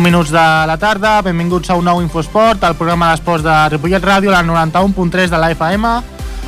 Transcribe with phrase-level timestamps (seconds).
[0.00, 4.00] 9 minuts de la tarda, benvinguts a un nou Infosport, el programa d'esports de Ripollet
[4.00, 5.90] Ràdio, la 91.3 de la FM.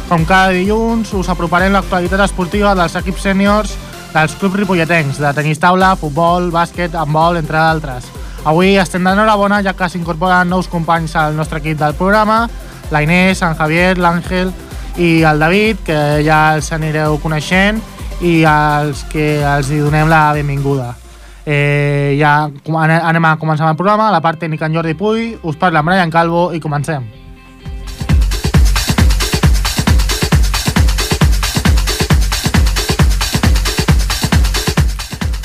[0.08, 3.74] Com cada dilluns, us aproparem l'actualitat esportiva dels equips sèniors
[4.14, 8.08] dels clubs ripolletens, de tenis taula, futbol, bàsquet, handbol, entre altres.
[8.48, 12.46] Avui estem d'enhorabona ja que s'incorporen nous companys al nostre equip del programa,
[12.88, 14.48] la Inés, en Javier, l'Àngel
[14.96, 17.84] i el David, que ja els anireu coneixent
[18.24, 21.01] i als que els hi donem la benvinguda.
[21.44, 25.80] Eh, ja anem a començar el programa, la part tècnica en Jordi Puy, us parla
[25.82, 27.02] en Brian Calvo i comencem.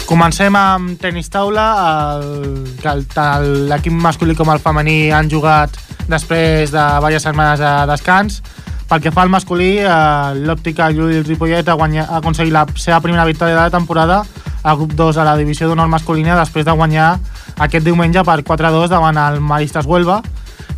[0.08, 1.66] Comencem amb tenis taula,
[2.80, 5.76] l'equip masculí com el femení han jugat
[6.08, 8.40] després de diverses setmanes de descans.
[8.88, 9.90] Pel que fa al masculí, eh,
[10.48, 14.22] l'òptica Llull Ripollet ha, guanyat, ha aconseguit la seva primera victòria de la temporada
[14.68, 17.14] al grup 2 a la divisió d'honor masculina després de guanyar
[17.56, 20.20] aquest diumenge per 4-2 davant el Maristes Huelva.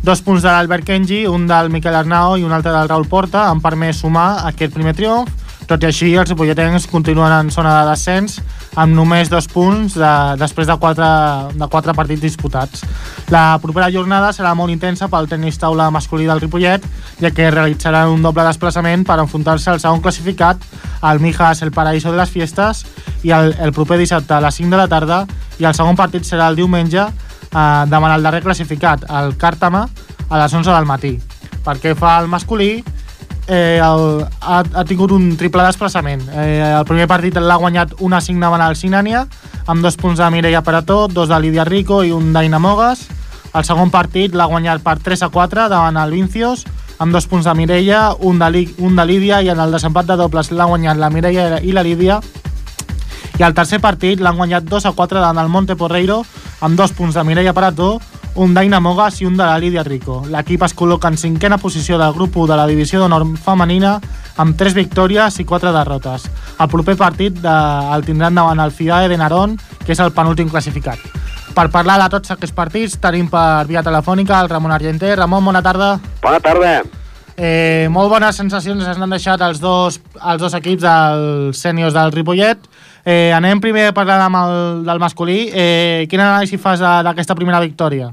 [0.06, 3.48] Dos punts de l'Albert Kenji, un del Miquel Arnau i un altre del Raül Porta
[3.50, 5.34] han permès sumar aquest primer triomf
[5.70, 8.40] tot i així, els ripolletens continuen en zona de descens
[8.80, 11.06] amb només dos punts de, després de quatre,
[11.54, 12.82] de quatre partits disputats.
[13.30, 16.82] La propera jornada serà molt intensa pel tenis taula masculí del Ripollet,
[17.22, 20.66] ja que realitzaran un doble desplaçament per enfrontar-se al segon classificat,
[21.06, 22.82] el Mijas El Paraíso de les Fiestes,
[23.22, 25.24] i el, el proper dissabte a les 5 de la tarda,
[25.58, 29.86] i el segon partit serà el diumenge eh, davant el darrer classificat, el Càrtama,
[30.30, 31.16] a les 11 del matí.
[31.64, 32.72] Perquè fa el masculí,
[33.46, 36.22] eh, el, ha, ha tingut un triple desplaçament.
[36.32, 39.26] Eh, el primer partit l'ha guanyat una 5 davant el Sinània,
[39.66, 43.08] amb dos punts de Mireia Parató, dos de Lídia Rico i un d'Aina Mogas.
[43.50, 46.64] El segon partit l'ha guanyat per 3 a 4 davant el Vincios,
[47.00, 50.18] amb dos punts de Mireia, un de, un de Lídia, i en el desempat de
[50.20, 52.20] dobles l'ha guanyat la Mireia i la Lídia.
[53.40, 56.18] I el tercer partit l'han guanyat 2 a 4 davant el Monte Porreiro,
[56.60, 57.94] amb dos punts de Mireia Parató,
[58.36, 60.18] un d'Aina Mogas i un de la Lídia Rico.
[60.28, 63.94] L'equip es col·loca en cinquena posició del grup 1 de la divisió d'honor femenina
[64.36, 66.28] amb 3 victòries i 4 derrotes.
[66.60, 67.56] El proper partit de,
[67.96, 69.56] el tindran davant el FIDAE de Narón,
[69.86, 71.00] que és el penúltim classificat.
[71.56, 75.16] Per parlar de tots aquests partits tenim per via telefònica el Ramon Argenter.
[75.16, 75.94] Ramon, bona tarda.
[76.20, 76.82] Bona tarda.
[77.40, 82.12] Eh, molt bones sensacions ens han deixat els dos, els dos equips dels sèniors del
[82.12, 82.68] Ripollet.
[83.04, 85.50] Eh, anem primer a amb el, del masculí.
[85.52, 88.10] Eh, quina anàlisi fas d'aquesta primera victòria?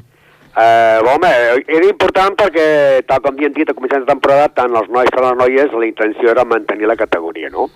[0.58, 1.30] Eh, home,
[1.68, 5.22] era important perquè, tal com havien dit a començament de temporada, tant els nois com
[5.22, 7.68] les noies, la intenció era mantenir la categoria, no?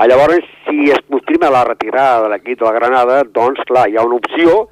[0.00, 3.98] A llavors, si es confirma la retirada de l'equip de la Granada, doncs, clar, hi
[4.00, 4.70] ha una opció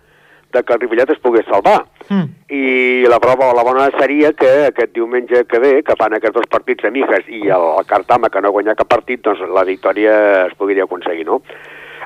[0.52, 1.82] de que el Ripollet es pogués salvar.
[2.08, 2.28] Mm.
[2.48, 6.48] I la prova, la bona seria que aquest diumenge que ve, que fan aquests dos
[6.50, 9.66] partits de Mijas i el, el Cartama, que no ha guanyat cap partit, doncs la
[9.68, 10.14] victòria
[10.46, 11.42] es podria aconseguir, no?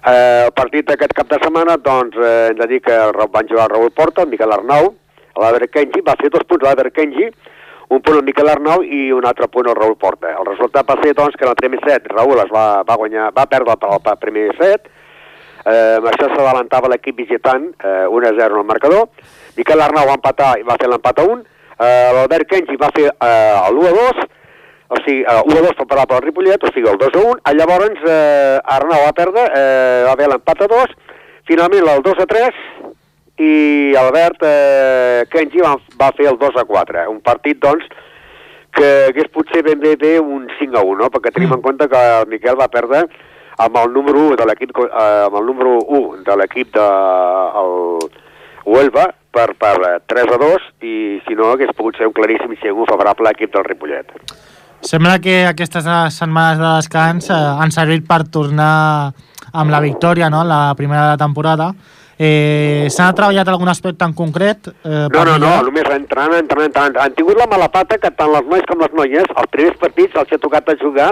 [0.03, 3.69] Eh, el partit d'aquest cap de setmana, doncs, eh, hem de dir que van jugar
[3.69, 4.91] el Raúl Porta, el Miquel Arnau,
[5.39, 7.31] l'Aber Kenji, va fer dos punts l'Aber Kenji,
[7.93, 10.33] un punt el Miquel Arnau i un altre punt el Raül Porta.
[10.33, 13.31] El resultat va ser, doncs, que en el primer set Raül es va, va, guanyar,
[13.37, 14.89] va perdre el, el primer set,
[15.65, 19.09] eh, amb això s'adelantava l'equip visitant eh, 1-0 en el marcador,
[19.57, 21.43] Miquel Arnau va empatar i va fer l'empat a 1,
[21.79, 24.23] eh, l'Albert Kenji va fer eh, l'1-2,
[24.93, 29.07] o sigui, eh, 1-2 per parar pel Ripollet, o sigui, el 2-1, llavors eh, Arnau
[29.07, 30.97] va perdre, eh, va haver l'empat a 2,
[31.49, 32.63] finalment el 2-3,
[33.43, 37.07] i Albert eh, Kenji va, va fer el 2 a 4.
[37.11, 37.87] Un partit, doncs,
[38.77, 41.11] que hagués potser ben bé, bé un 5 a 1, no?
[41.13, 41.59] perquè tenim mm.
[41.59, 43.05] en compte que el Miquel va perdre
[43.59, 44.91] amb el número 1 de l'equip eh,
[45.27, 46.87] amb el número 1 de l'equip de
[47.63, 47.75] el
[48.65, 49.77] Huelva per, per
[50.07, 50.95] 3 a 2 i
[51.27, 54.13] si no hagués pogut ser un claríssim 5 1 favorable a l'equip del Ripollet.
[54.83, 59.13] Sembla que aquestes setmanes de descans eh, han servit per tornar
[59.53, 61.73] amb la victòria, no?, la primera de la temporada,
[62.23, 64.69] Eh, S'ha treballat algun aspecte en concret?
[64.85, 66.99] Eh, no, no, no, només entrant, entrant, entrant.
[67.03, 70.19] Han tingut la mala pata que tant les nois com les noies, els primers partits
[70.21, 71.09] els ha tocat a jugar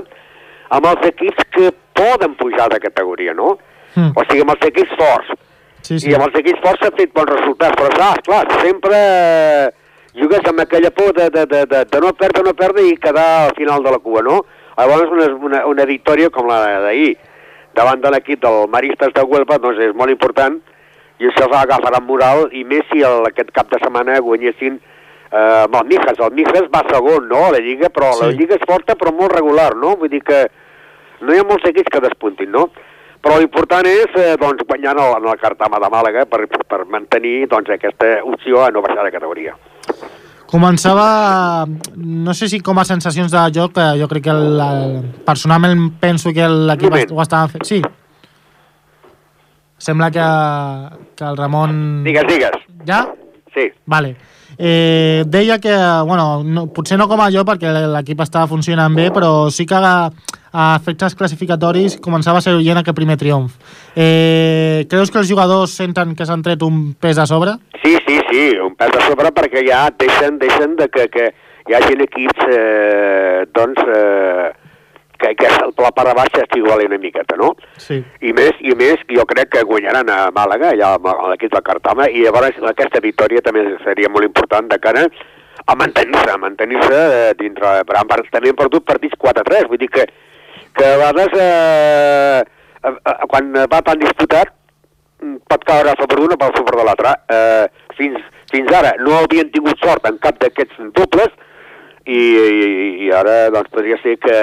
[0.71, 3.59] amb els equips que poden pujar de categoria, no?
[3.95, 4.15] Mm.
[4.17, 5.37] O sigui, amb els equips forts.
[5.83, 6.11] Sí, sí.
[6.11, 8.99] I amb els equips forts s'ha fet bons resultats, però saps, clar, sempre
[10.17, 13.29] jugues amb aquella por de, de, de, de, de no perdre, no perdre i quedar
[13.47, 14.43] al final de la cua, no?
[14.81, 17.15] Llavors una, una, una victòria com la d'ahir
[17.77, 20.57] davant de l'equip del Maristes de Huelva doncs és molt important
[21.21, 24.79] i això va agafar en moral, i més si el, aquest cap de setmana guanyessin
[24.81, 26.17] eh, amb el Mijas.
[26.17, 28.25] El Mijas va segon, no?, a la Lliga, però sí.
[28.25, 29.99] la Lliga és forta però molt regular, no?
[30.01, 30.47] Vull dir que
[31.23, 32.69] no hi ha molts equips que despuntin, no?
[33.21, 36.85] Però l'important és eh, doncs, guanyar en el, en el Cartama de Màlaga per, per
[36.89, 39.57] mantenir doncs, aquesta opció a no baixar de categoria.
[40.51, 44.97] Començava, no sé si com a sensacions de joc, jo crec que el, el,
[45.27, 47.69] personalment penso que l'equip ho estava fent.
[47.69, 47.83] Sí,
[49.81, 50.25] Sembla que,
[51.17, 52.05] que el Ramon...
[52.05, 52.57] Digues, digues.
[52.87, 53.07] Ja?
[53.55, 53.71] Sí.
[53.87, 54.15] Vale.
[54.63, 55.73] Eh, deia que,
[56.05, 59.79] bueno, no, potser no com a jo perquè l'equip estava funcionant bé, però sí que
[59.79, 60.11] a,
[60.53, 63.55] a efectes classificatoris començava a ser oient aquest primer triomf.
[63.97, 67.57] Eh, creus que els jugadors senten que s'han tret un pes a sobre?
[67.81, 71.31] Sí, sí, sí, un pes a sobre perquè ja deixen, deixen de que, que
[71.71, 74.51] hi hagin equips, eh, doncs, eh,
[75.21, 77.53] que, que la part de baixa estigui una miqueta, no?
[77.77, 78.01] Sí.
[78.21, 82.09] I més, i més, jo crec que guanyaran a Màlaga, allà a l'equip de Cartama,
[82.09, 85.07] i llavors aquesta victòria també seria molt important de cara
[85.67, 87.81] a mantenir-se, a mantenir-se eh, dintre...
[87.85, 90.07] Han, també han perdut partits 4-3, vull dir que,
[90.77, 92.41] que a vegades eh,
[93.29, 94.55] quan va tan disputat
[95.21, 97.15] mm, pot caure a favor d'un o a favor de l'altre.
[97.29, 97.69] Eh,
[97.99, 101.31] fins, fins ara no havien tingut sort en cap d'aquests dobles
[102.07, 104.41] i, i, i ara doncs, podria ser que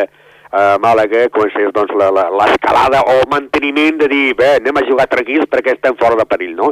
[0.51, 5.49] a Màlaga comencés doncs, l'escalada o el manteniment de dir, bé, anem a jugar tranquils
[5.51, 6.71] perquè estem fora de perill, no?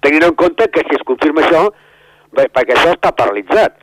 [0.00, 1.66] Tenint en compte que si es confirma això,
[2.32, 3.76] bé, perquè això està paralitzat,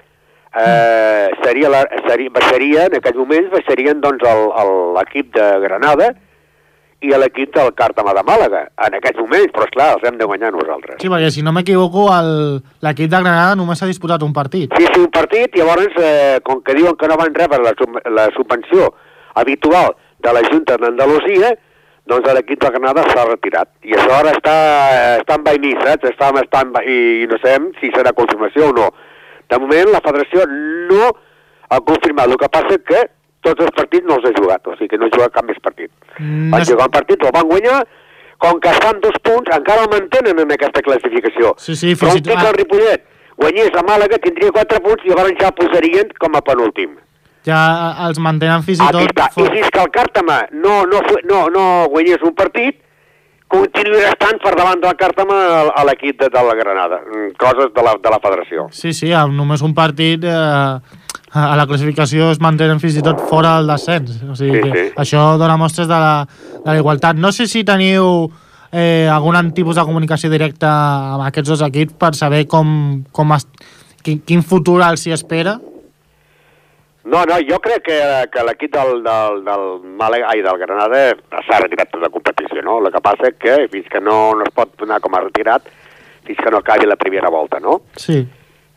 [0.58, 4.26] eh, seria, la, seria, baixaria, en aquells moments, baixarien doncs
[4.98, 6.16] l'equip de Granada
[7.06, 10.50] i l'equip del Càrtama de Màlaga, en aquests moments, però esclar, els hem de guanyar
[10.56, 10.98] nosaltres.
[10.98, 12.08] Sí, perquè si no m'equivoco,
[12.82, 14.74] l'equip de Granada només ha disputat un partit.
[14.74, 17.76] Sí, sí, un partit, i llavors, eh, com que diuen que no van rebre la,
[18.18, 18.90] la subvenció
[19.42, 21.54] habitual de la Junta d'Andalusia,
[22.08, 23.70] doncs l'equip de Granada s'ha retirat.
[23.84, 24.56] I això ara està,
[25.20, 26.08] està en vaimí, saps?
[26.14, 28.88] Està, està en, i, I no sabem si serà confirmació o no.
[29.52, 31.12] De moment la federació no
[31.68, 32.32] ha confirmat.
[32.32, 33.04] El que passa que
[33.46, 35.60] tots els partits no els ha jugat, o sigui que no ha jugat cap més
[35.64, 35.92] partit.
[36.18, 37.82] Mm, van jugar un partit, el van guanyar,
[38.44, 41.54] com que estan dos punts, encara el mantenen en aquesta classificació.
[41.64, 42.40] Sí, sí, fins i tot...
[42.40, 43.06] el Ripollet
[43.38, 46.96] guanyés a Màlaga, tindria quatre punts i llavors ja posarien com a penúltim
[47.48, 47.62] ja
[48.08, 49.08] els mantenen fins i tot...
[49.08, 49.30] Està.
[49.40, 51.64] I fins que el Càrtama no, no, no, no
[51.94, 52.80] guanyés un partit,
[53.52, 55.42] continuarà estant per davant del Càrtama
[55.72, 57.02] a l'equip de, de la Granada.
[57.06, 58.68] Mm, coses de la, de la federació.
[58.76, 61.06] Sí, sí, amb només un partit eh,
[61.38, 64.20] a la classificació es mantenen fins i tot fora del descens.
[64.28, 64.92] O sigui sí, que sí.
[65.06, 66.28] això dona mostres de la,
[66.58, 67.20] de la igualtat.
[67.20, 68.28] No sé si teniu
[68.72, 70.70] eh, algun tipus de comunicació directa
[71.16, 73.48] amb aquests dos equips per saber com, com es,
[74.04, 75.58] quin, quin futur els hi espera.
[77.08, 77.98] No, no, jo crec que,
[78.34, 79.62] que l'equip del, del, del
[79.96, 81.04] Màlaga, ai, del Granada
[81.48, 82.82] s'ha retirat de la competició, no?
[82.84, 85.70] El que passa és que fins que no, no es pot donar com a retirat,
[86.28, 87.78] fins que no acabi la primera volta, no?
[87.96, 88.18] Sí.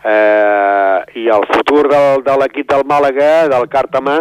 [0.05, 4.21] Eh, I el futur del, de l'equip del Màlaga, del Càrtama,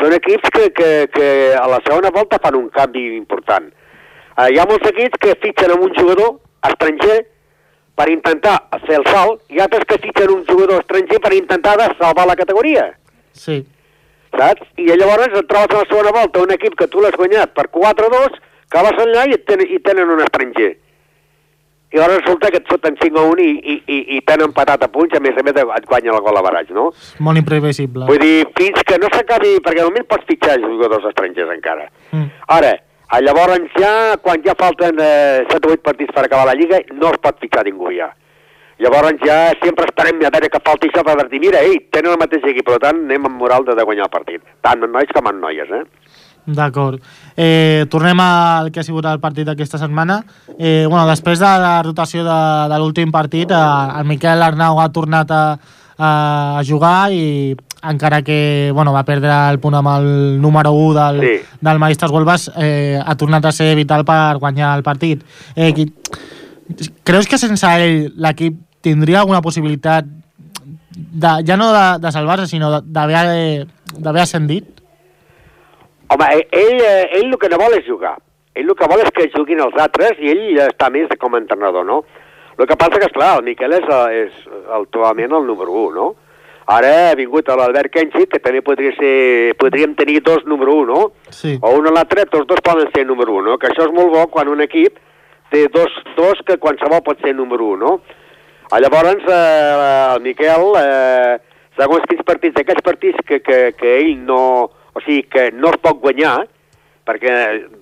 [0.00, 3.68] són equips que, que, que a la segona volta fan un canvi important.
[3.68, 6.38] Eh, hi ha molts equips que fitxen amb un jugador
[6.70, 7.20] estranger
[8.00, 8.56] per intentar
[8.88, 12.88] fer el salt i altres que fitxen un jugador estranger per intentar salvar la categoria.
[13.32, 13.62] Sí.
[14.32, 14.64] Saps?
[14.80, 17.68] I llavors et trobes a la segona volta un equip que tu l'has guanyat per
[17.74, 18.38] 4-2,
[18.72, 20.72] que vas enllà i, ten, i tenen un estranger.
[21.92, 24.86] I ara resulta que et foten 5 a 1 i, i, i, i t'han empatat
[24.86, 26.86] a punts, a més a més et guanya el gol a baratge, no?
[27.20, 28.06] Molt imprevisible.
[28.08, 31.90] Vull dir, fins que no s'acabi, perquè moment pots fitxar jugadors estrangers encara.
[32.16, 32.30] Mm.
[32.56, 32.72] Ara,
[33.20, 33.92] llavors ja,
[34.24, 37.44] quan ja falten eh, 7 o 8 partits per acabar la Lliga, no es pot
[37.44, 38.08] fitxar ningú ja.
[38.82, 42.18] Llavors ja sempre esperem a veure que falti això per dir, mira, ei, tenen el
[42.18, 44.42] mateix equip, per tant anem amb moral de, de guanyar el partit.
[44.64, 45.84] Tant en nois com en noies, eh?
[46.42, 46.98] D'acord.
[47.38, 50.18] Eh, tornem al que ha sigut el partit d'aquesta setmana.
[50.58, 52.40] Eh, bueno, després de la rotació de,
[52.72, 55.44] de l'últim partit, eh, el Miquel Arnau ha tornat a,
[56.02, 56.10] a
[56.66, 60.10] jugar i encara que bueno, va perdre el punt amb el
[60.42, 61.56] número 1 del, sí.
[61.60, 65.22] del Maestres Huelvas, eh, ha tornat a ser vital per guanyar el partit.
[65.54, 65.86] Eh, qui,
[67.06, 70.06] creus que sense ell l'equip tindria alguna possibilitat
[70.92, 74.82] de, ja no de, de salvar-se, sinó d'haver ascendit?
[76.12, 78.16] Home, eh, ell, eh, ell el que no vol és jugar.
[78.54, 81.40] Ell el que vol és que juguin els altres i ell està més com a
[81.40, 82.02] entrenador, no?
[82.58, 84.42] El que passa que, esclar, el Miquel és, és
[84.76, 86.10] actualment el número 1, no?
[86.72, 91.32] Ara ha vingut l'Albert Kenchi, que també podria ser, podríem tenir dos número 1, no?
[91.34, 91.56] Sí.
[91.60, 93.56] O un a l'altre, tots dos poden ser número 1, no?
[93.58, 95.00] Que això és molt bo quan un equip
[95.52, 97.96] té dos, dos que qualsevol pot ser número 1, no?
[98.72, 101.36] A llavors, eh, el Miquel, eh,
[101.76, 104.38] segons quins partits, aquests partits que, que, que ell no...
[104.92, 106.42] O sigui, que no es pot guanyar,
[107.08, 107.32] perquè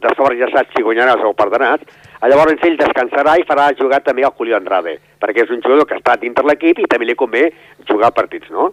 [0.03, 1.83] de sobre ja saps si guanyaràs o perdràs,
[2.31, 5.99] llavors ell descansarà i farà jugar també al Julio Andrade, perquè és un jugador que
[5.99, 7.49] està dintre l'equip i també li convé
[7.89, 8.69] jugar partits, no?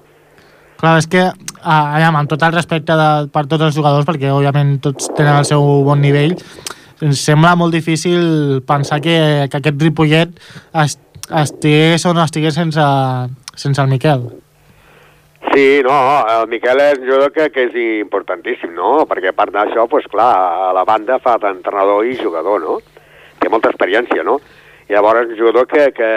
[0.78, 1.24] Clar, és que,
[1.64, 5.50] allà, amb tot el respecte de, per tots els jugadors, perquè òbviament tots tenen el
[5.50, 6.38] seu bon nivell,
[7.02, 9.18] ens sembla molt difícil pensar que,
[9.50, 10.38] que aquest Ripollet
[11.42, 12.84] estigués o no estigués sense,
[13.56, 14.28] sense el Miquel.
[15.54, 15.96] Sí, no,
[16.28, 19.06] el Miquel és un jugador que, que és importantíssim, no?
[19.10, 20.32] Perquè a part d'això, pues, clar,
[20.70, 22.80] a la banda fa d'entrenador i jugador, no?
[23.40, 24.40] Té molta experiència, no?
[24.88, 26.10] I llavors és un jugador que, que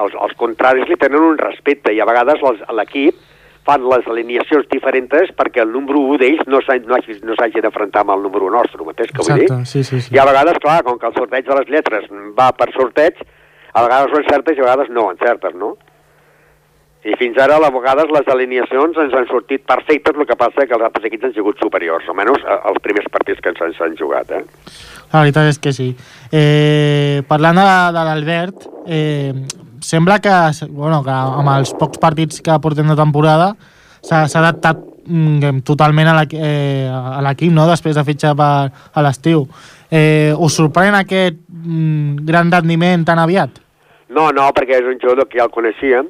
[0.00, 2.40] els, els contraris li tenen un respecte i a vegades
[2.72, 3.20] l'equip
[3.66, 8.02] fan les alineacions diferents perquè el número 1 d'ells no s'hagi no no s'hagi d'afrontar
[8.02, 9.46] amb el número nostre, mateix que vull dir?
[9.46, 10.14] Exacte, sí, sí, sí.
[10.16, 13.22] I a vegades, clar, com que el sorteig de les lletres va per sorteig,
[13.72, 15.74] a vegades ho encertes i a vegades no encertes, no?
[17.02, 20.76] I fins ara, a vegades, les alineacions ens han sortit perfectes, el que passa que
[20.76, 24.30] els altres equips han sigut superiors, almenys eh, els primers partits que ens s'han jugat,
[24.30, 24.44] eh?
[25.10, 25.88] La veritat és que sí.
[26.30, 29.34] Eh, parlant de, de l'Albert, eh,
[29.82, 30.36] sembla que,
[30.70, 33.50] bueno, que amb els pocs partits que portem de temporada
[34.06, 36.86] s'ha adaptat mm, totalment a eh,
[37.26, 39.48] l'equip, no?, després de fitxar per, a l'estiu.
[39.92, 43.58] Eh, us sorprèn aquest mm, gran rendiment tan aviat?
[44.08, 46.08] No, no, perquè és un jugador que ja el coneixíem,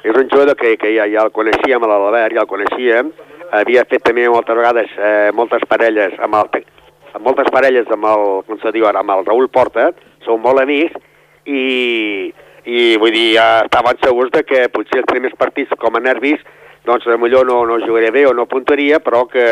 [0.00, 3.10] és un jugador que, que ja, ja el coneixíem, l'Albert, ja el coneixíem,
[3.52, 6.64] havia fet també moltes vegades eh, moltes parelles amb el,
[7.12, 9.90] amb moltes parelles amb el, com se diu ara, amb el Raül Porta,
[10.24, 10.96] són molt amics,
[11.44, 12.30] i,
[12.64, 16.40] i vull dir, ja estaven segurs de que potser els primers partits com a nervis
[16.86, 19.44] doncs millor no, no jugaria bé o no puntuaria, però que,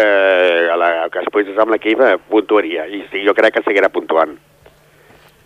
[0.72, 4.36] a la, que després amb l'equip eh, puntuaria, i sí, jo crec que seguirà puntuant.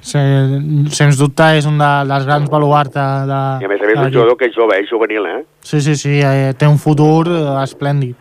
[0.02, 0.18] Se,
[0.90, 4.00] sens dubte és un de, dels grans baluarts de, de, I a més a més
[4.02, 5.40] un jugador que és jove, és juvenil, eh?
[5.62, 8.18] Sí, sí, sí, eh, té un futur eh, esplèndid.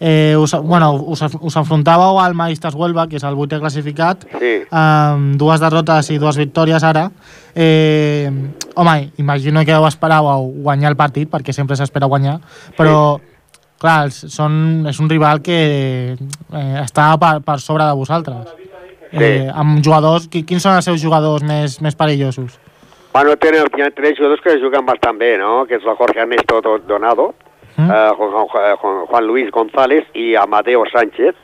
[0.00, 4.52] Eh, us, bueno, us, us enfrontàveu al Maistas Huelva, que és el vuitè classificat, Sí.
[4.70, 7.10] amb dues derrotes i dues victòries ara.
[7.54, 8.30] Eh,
[8.74, 12.38] home, imagino que ho esperàveu guanyar el partit, perquè sempre s'espera guanyar,
[12.76, 13.20] però,
[13.78, 18.48] clar, els- són, és un rival que eh, està per, per sobre de vosaltres.
[19.12, 22.58] Eh, amb jugadors, qui, quins són els seus jugadors més, més perillosos?
[23.12, 25.66] Bueno, tenen, hi ha tres jugadors que juguen bastant bé, no?
[25.68, 27.34] Que és el Jorge Ernesto Do- Donado,
[27.86, 27.90] Mm?
[27.90, 31.34] eh, Juan, Juan, Luis González i Amadeo Sánchez,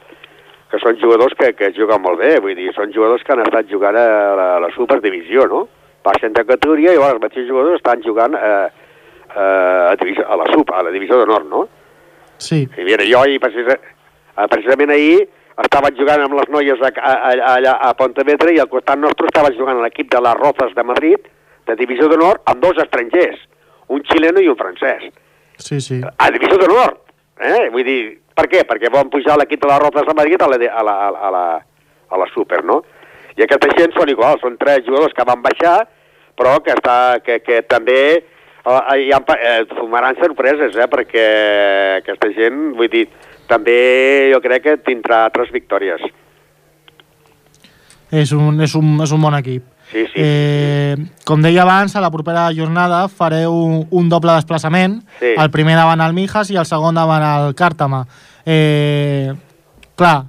[0.69, 3.71] que són jugadors que, que juguen molt bé, vull dir, són jugadors que han estat
[3.71, 5.65] jugant a la, a la Superdivisió, no?
[6.05, 8.69] Passen de categoria i llavors els mateixos jugadors estan jugant eh,
[9.35, 11.65] eh, a, divisió, a la Super, a la Divisió d'Honor, no?
[12.39, 15.27] Sí, I mira, jo ahir, precisa, eh, precisament ahir
[15.59, 19.27] estava jugant amb les noies a, a, a, allà a Pontevedra i al costat nostre
[19.27, 21.25] estava jugant l'equip de les Rozas de Madrid,
[21.67, 23.41] de Divisió d'Honor, amb dos estrangers,
[23.89, 25.09] un xileno i un francès.
[25.59, 26.01] Sí, sí.
[26.03, 26.97] A Divisió d'Honor!
[27.39, 27.69] Eh?
[27.75, 28.01] Vull dir,
[28.35, 28.65] per què?
[28.67, 31.19] Perquè van pujar l'equip de les Rozas de Madrid a la, a la, a la,
[31.29, 31.45] a la,
[32.09, 32.83] a la Super, no?
[33.39, 35.77] I aquesta gent són iguals, són tres jugadors que van baixar,
[36.39, 40.89] però que, està, que, que també eh, hi ha, eh, fumaran sorpreses, eh?
[40.91, 41.27] perquè
[42.01, 43.07] aquesta gent, vull dir,
[43.51, 43.79] també
[44.33, 46.03] jo crec que tindrà altres victòries.
[48.11, 49.67] És un, és un, és un bon equip.
[49.91, 50.21] Sí, sí.
[50.21, 55.01] Eh, com deia abans, a la propera jornada fareu un, un doble desplaçament.
[55.21, 55.33] Sí.
[55.33, 58.03] El primer davant el Mijas i el segon davant el Càrtama.
[58.45, 59.33] Eh,
[59.97, 60.27] clar,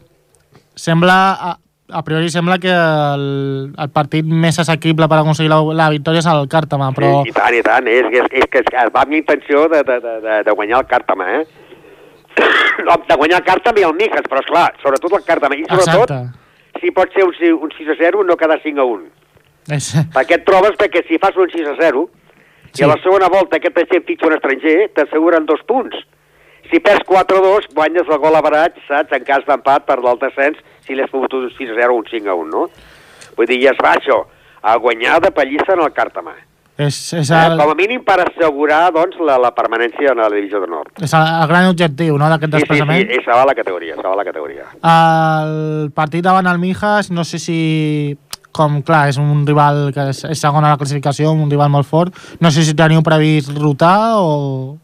[0.79, 1.57] sembla, a,
[1.91, 6.31] a priori sembla que el, el partit més assequible per aconseguir la, la victòria és
[6.31, 7.11] el Càrtama, però...
[7.25, 7.91] Sí, I tant, i tant.
[7.91, 11.29] És, és, és que es va amb intenció de, de, de, de, guanyar el Càrtama,
[11.39, 11.43] eh?
[12.87, 15.59] No, de guanyar el Càrtama i el Mijas, però esclar, sobretot el Càrtama.
[15.59, 16.79] I sobretot, Exacte.
[16.79, 17.35] si pot ser un,
[17.67, 19.09] un 6 a 0, no quedar 5 a 1.
[19.69, 22.69] És, Perquè et trobes que si fas un 6 a 0 sí.
[22.73, 22.81] Sí.
[22.81, 25.95] i a la segona volta aquest gent fixa un estranger, t'asseguren dos punts.
[26.69, 29.11] Si perds 4 a 2, guanyes el gol a barat, saps?
[29.17, 32.05] En cas d'empat per l'alt descens, si l'has pogut un 6 a 0 o un
[32.09, 32.67] 5 a 1, no?
[33.37, 34.19] Vull dir, ja es va això,
[34.61, 36.35] a guanyar de pallissa en el Càrtama.
[36.79, 37.35] és, és, Eh?
[37.45, 40.91] el, Com a mínim per assegurar doncs, la, la permanència en la divisió de nord.
[41.01, 43.11] és el, el gran objectiu no, d'aquest Sí, sí, sí, desplaçament.
[43.25, 44.65] se va a la categoria, a la categoria.
[44.83, 48.17] El partit davant el Mijas, no sé si...
[48.59, 51.87] Com, clar, és un rival que és, és segon a la classificació, un rival molt
[51.87, 52.11] fort.
[52.43, 54.75] No sé si teniu previst rotar o...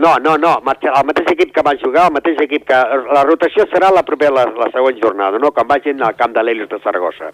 [0.00, 2.76] No, no, no, el mateix equip que va jugar, el mateix equip que...
[3.12, 5.50] La rotació serà la propera, la, la següent jornada, no?
[5.52, 7.28] Quan vagin al camp de l'Helios de Saragossa.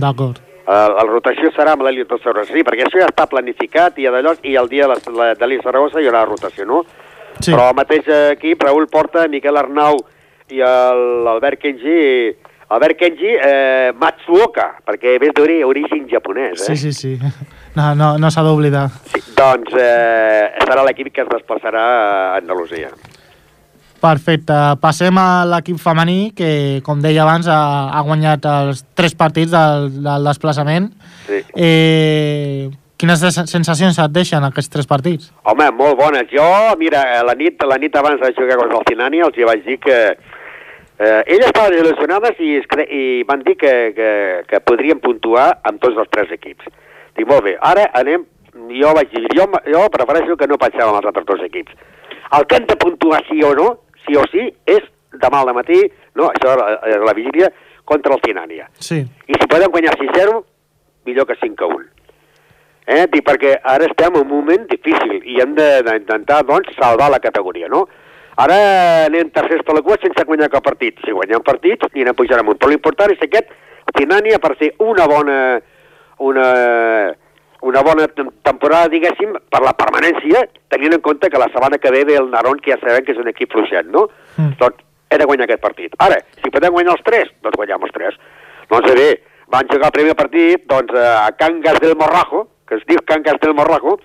[0.00, 0.38] D'acord.
[0.66, 4.08] Uh, la rotació serà amb l'Helios de Saragossa, sí, perquè això ja està planificat i,
[4.12, 6.80] d'allò, i el dia de la- la- de l'Helios de Saragossa hi haurà rotació, no?
[7.40, 7.52] Sí.
[7.52, 10.00] Però el mateix equip, Raül Porta, Miquel Arnau
[10.50, 11.98] i l'Albert Kenji,
[12.68, 16.74] Albert Kenji eh, Matsuoka, perquè ves d'origen japonès, eh?
[16.74, 17.18] Sí, sí, sí.
[17.76, 18.86] No, no, no s'ha d'oblidar.
[19.12, 22.88] Sí, doncs eh, serà l'equip que es desplaçarà a Andalusia.
[24.00, 24.56] Perfecte.
[24.80, 27.58] Passem a l'equip femení, que, com deia abans, ha,
[27.92, 30.88] ha guanyat els tres partits del, del desplaçament.
[31.28, 31.42] Sí.
[31.52, 33.20] Eh, quines
[33.52, 35.28] sensacions et deixen aquests tres partits?
[35.44, 36.32] Home, molt bones.
[36.32, 36.48] Jo,
[36.80, 39.76] mira, la nit, la nit abans de jugar contra el Cinani els hi vaig dir
[39.84, 40.00] que
[40.98, 44.10] eh, elles estaven il·lusionades i, es cre i van dir que, que,
[44.48, 46.68] que podrien puntuar amb tots els tres equips.
[47.16, 48.26] Dic, molt bé, ara anem...
[48.72, 51.74] Jo vaig dir, jo, jo prefereixo que no pensem amb els altres dos equips.
[52.38, 53.66] El que hem de puntuar sí o no,
[54.06, 54.86] sí o sí, és
[55.20, 55.76] demà al matí,
[56.16, 56.70] no, això la,
[57.04, 57.50] la vigília,
[57.84, 58.70] contra el Cinània.
[58.80, 59.02] Sí.
[59.04, 60.40] I si podem guanyar 6-0,
[61.06, 61.86] millor que 5 a 1.
[62.86, 63.04] Eh?
[63.12, 67.70] Dic, perquè ara estem en un moment difícil i hem d'intentar, doncs, salvar la categoria,
[67.70, 67.86] no?
[68.36, 68.56] Ara
[69.06, 70.98] anem tercers per la cua sense guanyar cap partit.
[71.04, 72.58] Si guanyem partits, i anem pujant amunt.
[72.60, 73.48] Però l'important és aquest
[73.96, 75.36] Tinània per fer una bona,
[76.18, 76.46] una,
[77.62, 81.92] una bona tem- temporada, diguéssim, per la permanència, tenint en compte que la setmana que
[81.94, 84.08] ve ve el Naron, que ja sabem que és un equip fluixet, no?
[84.36, 84.56] Mm.
[84.60, 85.94] Doncs he de guanyar aquest partit.
[86.02, 88.18] Ara, si podem guanyar els tres, doncs guanyem els tres.
[88.68, 89.08] Doncs bé,
[89.54, 93.54] van jugar el primer partit doncs, a Cangas del Morrajo, que es diu Cangas del
[93.54, 93.96] Morrajo,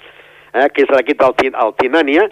[0.53, 2.29] eh, que és l'equip del Tin- el Tinània,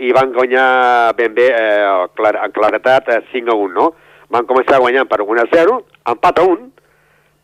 [0.00, 3.90] i van guanyar ben bé eh, clar, en claretat eh, 5 a 1, no?
[4.32, 5.80] Van començar guanyant per 1 a 0,
[6.14, 6.68] empat a 1,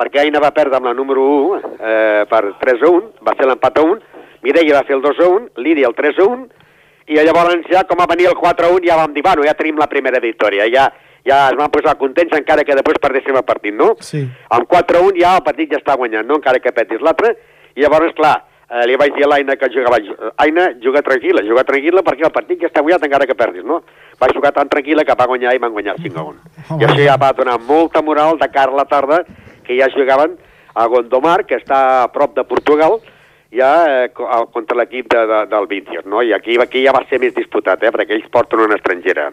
[0.00, 1.24] perquè Aina va perdre amb la número
[1.56, 3.98] 1 eh, per 3 a 1, va ser l'empat a 1,
[4.46, 6.46] Mireia va fer el 2 a 1, Lídia el 3 a 1,
[7.12, 9.56] i llavors ja com va venir el 4 a 1 ja vam dir, bueno, ja
[9.58, 10.88] tenim la primera victòria, ja,
[11.28, 13.92] ja es van posar contents encara que després perdéssim el partit, no?
[14.00, 14.24] Sí.
[14.56, 16.40] Amb 4 a 1 ja el partit ja està guanyant, no?
[16.40, 17.36] encara que petis l'altre,
[17.76, 18.38] i llavors, clar,
[18.70, 19.98] eh, li vaig dir a l'Aina que jugava,
[20.42, 23.82] Aina, juga tranquil·la, juga tranquil·la perquè el partit ja està guanyat encara que perdis, no?
[24.20, 26.54] Va jugar tan tranquil·la que va guanyar i van guanyar 5 a 1.
[26.70, 26.80] Home.
[26.82, 29.22] I això ja va donar molta moral de cara a la tarda,
[29.66, 30.36] que ja jugaven
[30.74, 32.98] a Gondomar, que està a prop de Portugal,
[33.54, 36.22] ja eh, contra l'equip de, de, del Vincios, no?
[36.22, 37.92] I aquí, aquí ja va ser més disputat, eh?
[37.94, 39.30] perquè ells porten una estrangera.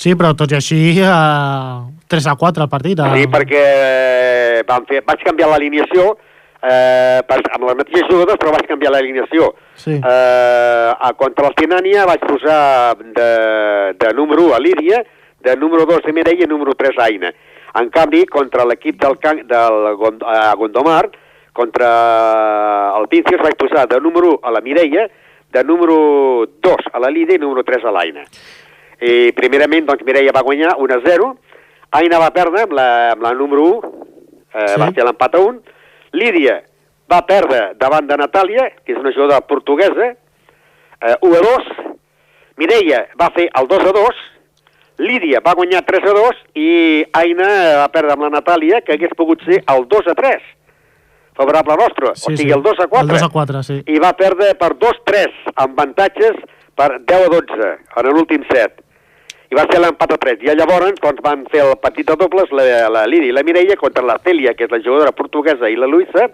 [0.00, 3.02] Sí, però tot i així, eh, 3 a 4 el partit.
[3.02, 3.12] Eh?
[3.18, 6.14] Sí, perquè eh, van fer, vaig canviar l'alineació
[6.62, 7.20] eh,
[7.54, 9.54] amb les mateixes jugadors, però vaig canviar l'alineació.
[9.74, 9.94] Sí.
[9.96, 13.30] Eh, a, contra el Tinània vaig posar de,
[13.98, 15.02] de número 1 a Lídia,
[15.40, 17.32] de número 2 a Mireia i número 3 a Aina.
[17.80, 21.08] En canvi, contra l'equip del, Can- del Gond, a Gondomar,
[21.52, 25.08] contra el Vincios, vaig posar de número 1 a la Mireia,
[25.50, 28.24] de número 2 a la Lídia i número 3 a l'Aina.
[29.00, 31.30] I primerament, doncs, Mireia va guanyar 1 a 0,
[31.98, 33.92] Aina va perdre amb la, amb la número 1,
[34.54, 34.80] eh, Sí.
[34.80, 35.60] va fer l'empat a 1,
[36.12, 36.60] Lídia
[37.10, 41.70] va perdre davant de Natàlia, que és una jugadora portuguesa, eh, 1 a 2,
[42.60, 44.22] Mireia va fer el 2 a 2,
[45.00, 46.70] Lídia va guanyar 3 a 2 i
[47.16, 47.48] Aina
[47.80, 50.42] va perdre amb la Natàlia, que hagués pogut ser el 2 a 3,
[51.40, 52.56] favorable nostre, Sí, o sigui, sí.
[52.58, 53.82] el 2 a 4 El 2 a 4, sí.
[53.86, 56.36] i va perdre per 2-3 amb avantatges
[56.76, 57.70] per 10 a 12
[58.02, 58.82] en l'últim set
[59.50, 62.52] i va ser l'empat a 3 i llavors doncs, van fer el partit de dobles
[62.54, 65.78] la, la Lídia i la Mireia contra la Cèlia que és la jugadora portuguesa i
[65.78, 66.28] la Luisa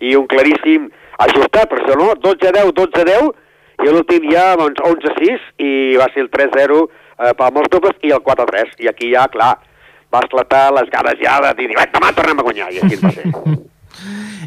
[0.00, 0.88] i un claríssim
[1.26, 5.12] ajustat per això no, 12 a 10, 12 a 10 i l'últim ja doncs, 11
[5.12, 8.24] a 6 i va ser el 3 a 0 eh, amb els dobles i el
[8.24, 9.52] 4 a 3 i aquí ja, clar,
[10.12, 13.12] va esclatar les ganes ja de dir, "Vai, demà tornem a guanyar i així va
[13.12, 13.32] ser.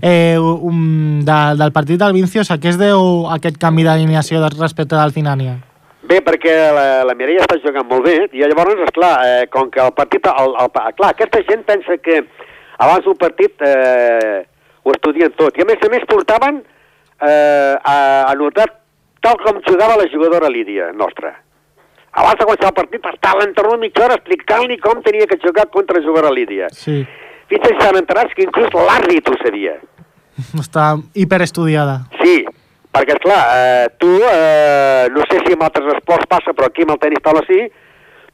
[0.01, 4.95] Eh, um, de, del partit del Vincios, a què es deu aquest canvi d'alineació respecte
[4.95, 5.57] del Tinània?
[6.09, 9.81] Bé, perquè la, la Mireia està jugant molt bé i llavors, esclar, eh, com que
[9.83, 10.25] el partit...
[10.31, 12.23] El, el, clar, aquesta gent pensa que
[12.81, 14.41] abans d'un partit eh,
[14.81, 15.57] ho estudien tot.
[15.59, 18.65] I a més a més portaven eh, a, a notar
[19.21, 21.35] tal com jugava la jugadora Lídia, nostra.
[22.17, 25.67] Abans de començar el partit estava a l'entorn mitja hora explicant-li com tenia que jugar
[25.69, 26.71] contra la jugadora Lídia.
[26.73, 27.03] Sí,
[27.49, 29.79] Fins que s'han enterat que inclús l'àrbit ho sabia.
[30.61, 31.95] està hiperestudiada.
[32.21, 32.45] Sí,
[32.95, 36.95] perquè, esclar, eh, tu, eh, no sé si en altres esports passa, però aquí amb
[36.95, 37.61] el tenis taula sí,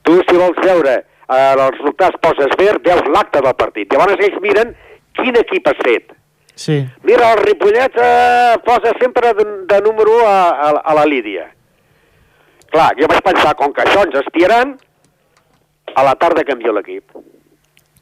[0.06, 3.91] tu, si vols veure eh, els resultats, poses verd, veus l'acte del partit.
[3.91, 4.76] Llavors ells miren
[5.18, 6.15] quin equip has fet.
[6.56, 11.06] Sí, Mira, el Ripollet eh, posa sempre de, de número 1 a, a, a la
[11.06, 11.50] Lídia.
[12.72, 14.78] Clar, jo vaig pensar, com que això ens estiran,
[15.96, 17.12] a la tarda canvio l'equip.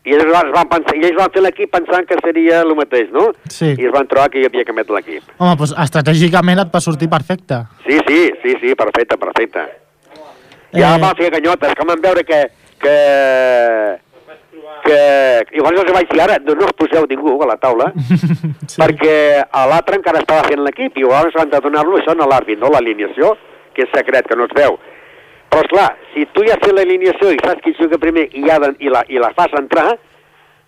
[0.03, 3.11] I ells van, van, pensar, i ells van fer l'equip pensant que seria el mateix,
[3.15, 3.29] no?
[3.47, 3.69] Sí.
[3.71, 5.29] I es van trobar que hi havia canviat l'equip.
[5.37, 7.61] home, doncs estratègicament et va sortir perfecte.
[7.87, 9.63] Sí, sí, sí, sí, perfecte, perfecte.
[10.73, 10.97] Ja Eh.
[10.97, 11.01] eh...
[11.03, 12.41] va fer ganyotes, que van veure que...
[12.83, 12.97] que
[14.83, 14.97] que...
[15.55, 17.91] I llavors els vaig dir, ara no, no us poseu ningú a la taula,
[18.71, 18.79] sí.
[18.81, 19.15] perquè
[19.69, 23.33] l'altre encara estava fent l'equip, i llavors van de donar-lo això a l'àrbit, no l'alineació,
[23.75, 24.75] que és secret, que no es veu.
[25.53, 28.87] Però, esclar, si tu ja fet l'alineació i saps qui juga primer i, ja, i,
[28.89, 29.91] la, i la fas entrar,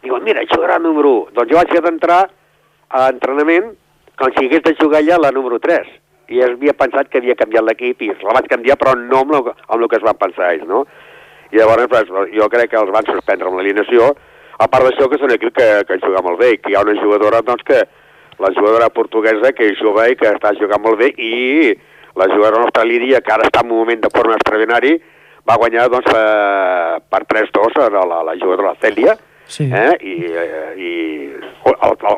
[0.06, 1.32] diuen, mira, jugarà número 1.
[1.40, 2.20] Doncs jo vaig fer d'entrar
[2.94, 3.72] a l'entrenament
[4.22, 5.90] com si hagués de jugar ja la número 3.
[6.30, 9.34] I ja havia pensat que havia canviat l'equip i la vaig canviar, però no amb
[9.40, 10.84] el, amb el que es van pensar ells, no?
[11.50, 14.14] I llavors pues, jo crec que els van suspendre amb l'alineació,
[14.62, 16.86] a part d'això que és un equip que, que juga molt bé que hi ha
[16.86, 17.82] una jugadora doncs, que
[18.38, 21.74] la jugadora portuguesa que jove i que està jugant molt bé i
[22.16, 24.96] la jugadora nostra Lídia, que ara està en un moment de forma extraordinari,
[25.48, 29.70] va guanyar doncs, eh, per 3-2 a la, la jugadora Cèlia, Sí.
[29.72, 29.94] eh?
[30.02, 30.92] i, eh, i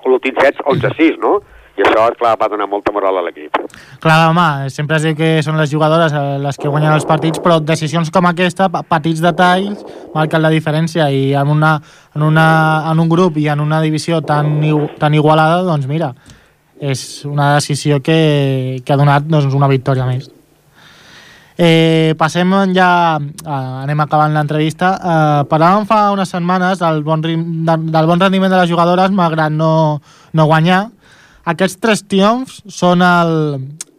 [0.08, 1.42] l'últim set 11-6, no?
[1.78, 3.54] I això, clar, va donar molta moral a l'equip.
[4.02, 7.38] Clar, home, sempre es diu que són les jugadores eh, les que guanyen els partits,
[7.44, 9.84] però decisions com aquesta, petits detalls,
[10.16, 11.76] marquen la diferència i en, una,
[12.16, 12.48] en, una,
[12.90, 14.56] en un grup i en una divisió tan,
[14.98, 16.14] tan igualada, doncs mira,
[16.80, 20.30] és una decisió que, que ha donat doncs, una victòria més.
[21.58, 24.92] Eh, passem ja, eh, anem acabant l'entrevista.
[25.02, 29.10] Eh, parlàvem fa unes setmanes del bon, rim, de, del bon rendiment de les jugadores,
[29.10, 30.00] malgrat no,
[30.38, 30.84] no guanyar.
[31.50, 33.34] Aquests tres triomfs són el,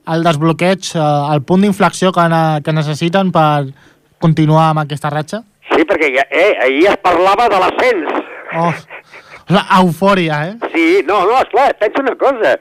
[0.06, 3.72] el desbloqueig, eh, el punt d'inflexió que, ne- que necessiten per
[4.22, 5.42] continuar amb aquesta ratxa?
[5.72, 8.22] Sí, perquè ja, eh, ahir es parlava de l'ascens.
[8.54, 8.70] Oh,
[9.50, 10.70] la eufòria, eh?
[10.72, 12.54] Sí, no, no, esclar, pensa una cosa.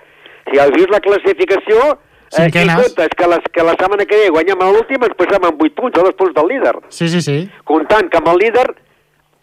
[0.48, 2.82] Si has vist la classificació, eh, aquí Cinquenes.
[2.82, 5.76] comptes que, les, que la setmana que ve guanyem a l'últim, ens posem amb 8
[5.76, 6.76] punts, o 2 punts del líder.
[6.90, 7.38] Sí, sí, sí.
[7.64, 8.68] Comptant que amb el líder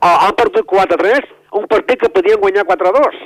[0.00, 3.18] ah, han perdut 4-3, un partit que podien guanyar 4-2.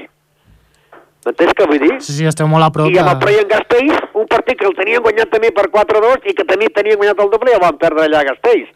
[1.27, 1.95] M'entens què vull dir?
[2.01, 2.89] Sí, sí, esteu molt a prop.
[2.95, 6.35] I amb el Preient Castells, un partit que el tenien guanyat també per 4-2 i
[6.39, 8.71] que també tenien guanyat el doble i el van perdre allà a Castells.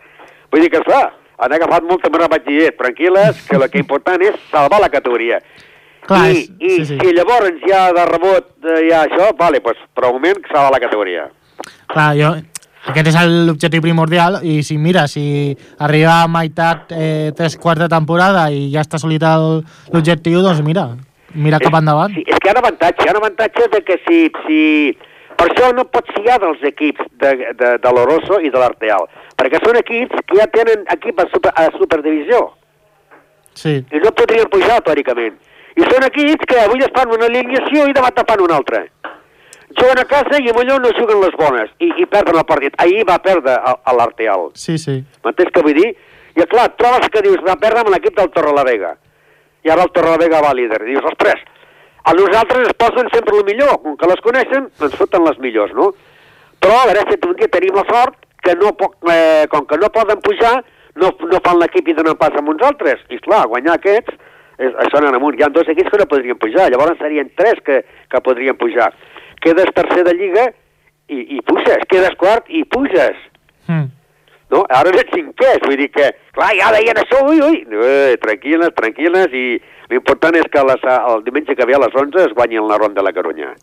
[0.53, 1.03] Vull dir que està,
[1.39, 5.39] han agafat molta més batxiller, tranquil·les, que el que important és salvar la categoria.
[6.07, 6.97] Clar, I, és- i sí, sí.
[6.99, 10.81] si llavors ja de rebot eh, ja això, vale, pues, per un moment salvar la
[10.83, 11.29] categoria.
[11.93, 12.33] Clar, jo,
[12.91, 17.89] aquest és l'objectiu primordial i si mira, si arriba a meitat, eh, tres quarts de
[17.93, 19.23] temporada i ja està assolit
[19.93, 20.89] l'objectiu, doncs mira,
[21.35, 22.13] mira cap endavant.
[22.17, 24.61] Sí, és que hi ha un avantatge, hi ha un avantatge de que si, si...
[25.39, 29.07] Per això no pots fiar dels equips de, de, de l'Oroso i de l'Arteal,
[29.39, 32.43] perquè són equips que ja tenen equip a, super, a Superdivisió
[33.55, 35.35] Sí, i no podrien pujar teòricament.
[35.77, 38.83] I són equips que avui es fan una alineació i demà fan una altra.
[39.73, 42.75] Juguen a casa i millor no juguen les bones i, i perden el partit.
[42.83, 44.51] Ahir va perdre a, a l'Arteal.
[44.55, 44.99] sí, sí.
[45.25, 45.95] M'entens què vull dir?
[46.37, 48.95] I clar, trobes que dius, va perdre amb l'equip del Torrelavega.
[49.65, 50.83] I ara el Torrelavega va líder.
[50.85, 51.41] I dius, ostres,
[52.05, 53.79] a nosaltres es posen sempre el millor.
[53.85, 55.93] Com que les coneixen, ens foten les millors, no?
[56.63, 58.73] Però a veure si un dia tenim la sort que no,
[59.13, 60.57] eh, com que no poden pujar,
[60.99, 63.03] no, no fan l'equip i donen pas amb uns altres.
[63.11, 64.19] I clar, guanyar aquests,
[64.59, 65.39] anen amunt.
[65.39, 68.93] Hi ha dos equips que no podrien pujar, llavors serien tres que, que podrien pujar.
[69.43, 70.47] Quedes tercer de lliga
[71.09, 73.19] i, i puges, quedes quart i puges.
[73.67, 73.91] Mm.
[74.53, 74.67] No?
[74.69, 79.33] Ara ets cinquès, vull dir que, clar, ja deien això, ui, ui, eh, tranquil·les, tranquil·les,
[79.33, 79.47] i
[79.93, 82.93] l'important és que les, el diumenge que ve a les 11 es guanyi el Naron
[82.95, 83.55] de la Corunya.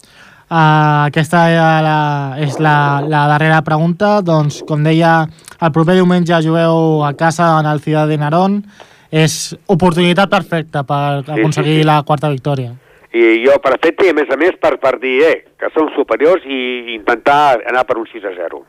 [0.49, 1.97] Uh, aquesta era la,
[2.41, 4.15] és la, la darrera pregunta.
[4.25, 5.27] Doncs, com deia,
[5.61, 8.63] el proper diumenge jugueu a casa en el Ciudad de Narón.
[9.09, 11.87] És oportunitat perfecta per sí, aconseguir sí.
[11.87, 12.75] la quarta victòria.
[13.09, 16.43] I jo perfecte, i a més a més per, per dir eh, que som superiors
[16.45, 18.61] i intentar anar per un 6 a 0.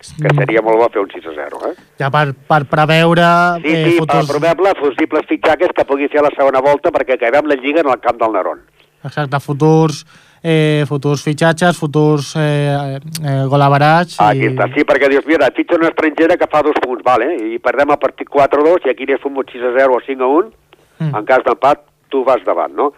[0.00, 1.74] Que seria molt bo fer un 6 a 0, eh?
[2.00, 3.26] Ja per, per preveure
[3.60, 4.30] Sí, eh, sí, per futurs...
[4.32, 7.92] probable, possibles fitxaques que pugui fer a la segona volta perquè acabem la lliga en
[7.92, 8.64] el camp del Naron.
[9.04, 10.06] Exacte, futurs,
[10.42, 14.16] eh, futurs fitxatges, futurs eh, eh, golabarats...
[14.24, 17.34] Aquí està, sí, perquè dius, mira, fitxa una estrangera que fa dos punts, vale?
[17.54, 20.34] i perdem el partit 4-2 i aquí fem un 6 a 0 o 5 a
[20.40, 20.50] 1,
[21.00, 21.14] Mm.
[21.16, 21.80] en cas d'empat
[22.12, 22.90] tu vas davant, no?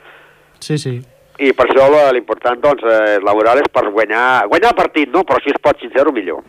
[0.59, 0.96] Sí, sí.
[1.38, 5.22] I per això l'important, doncs, eh, laboral és per guanyar, guanyar el partit, no?
[5.24, 6.42] Però si es pot 6-0, millor.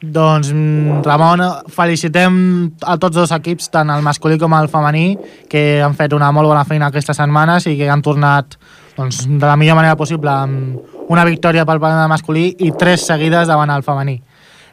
[0.00, 1.42] Doncs, mm, Ramon,
[1.74, 5.18] felicitem a tots dos equips, tant el masculí com el femení,
[5.50, 8.56] que han fet una molt bona feina aquestes setmanes i que han tornat
[8.98, 13.48] doncs, de la millor manera possible amb una victòria pel Palma masculí i tres seguides
[13.48, 14.18] davant el femení.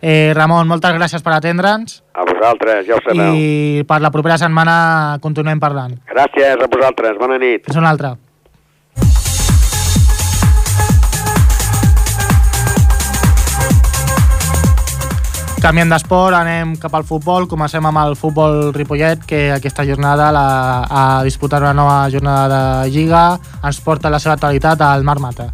[0.01, 3.33] Eh, Ramon, moltes gràcies per atendre'ns A vosaltres, ja ho sabeu.
[3.33, 5.95] i per la propera setmana continuem parlant.
[6.11, 7.63] Gràcies a vosaltres, bona nit.
[7.65, 8.11] Fins una altra.
[15.65, 17.47] Canviem d'esport, anem cap al futbol.
[17.49, 20.45] Comencem amb el futbol Ripollet, que aquesta jornada la,
[20.85, 23.25] a disputar una nova jornada de Lliga
[23.65, 25.49] ens porta la seva actualitat al Mar Mata.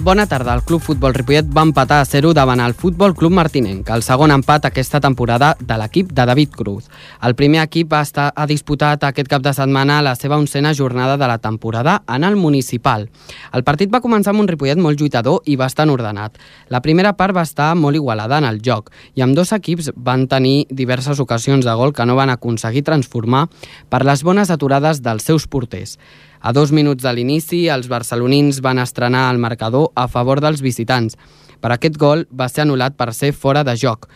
[0.00, 0.54] Bona tarda.
[0.54, 4.30] El Club Futbol Ripollet va empatar a 0 davant el Futbol Club Martinenc, el segon
[4.30, 6.86] empat aquesta temporada de l'equip de David Cruz.
[7.26, 11.16] El primer equip ha, estar, ha disputat aquest cap de setmana la seva oncena jornada
[11.18, 13.08] de la temporada en el municipal.
[13.52, 16.38] El partit va començar amb un Ripollet molt lluitador i bastant ordenat.
[16.70, 20.28] La primera part va estar molt igualada en el joc i amb dos equips van
[20.30, 23.48] tenir diverses ocasions de gol que no van aconseguir transformar
[23.90, 25.98] per les bones aturades dels seus porters.
[26.40, 31.18] A dos minuts de l'inici, els barcelonins van estrenar el marcador a favor dels visitants,
[31.60, 34.06] però aquest gol va ser anul·lat per ser fora de joc.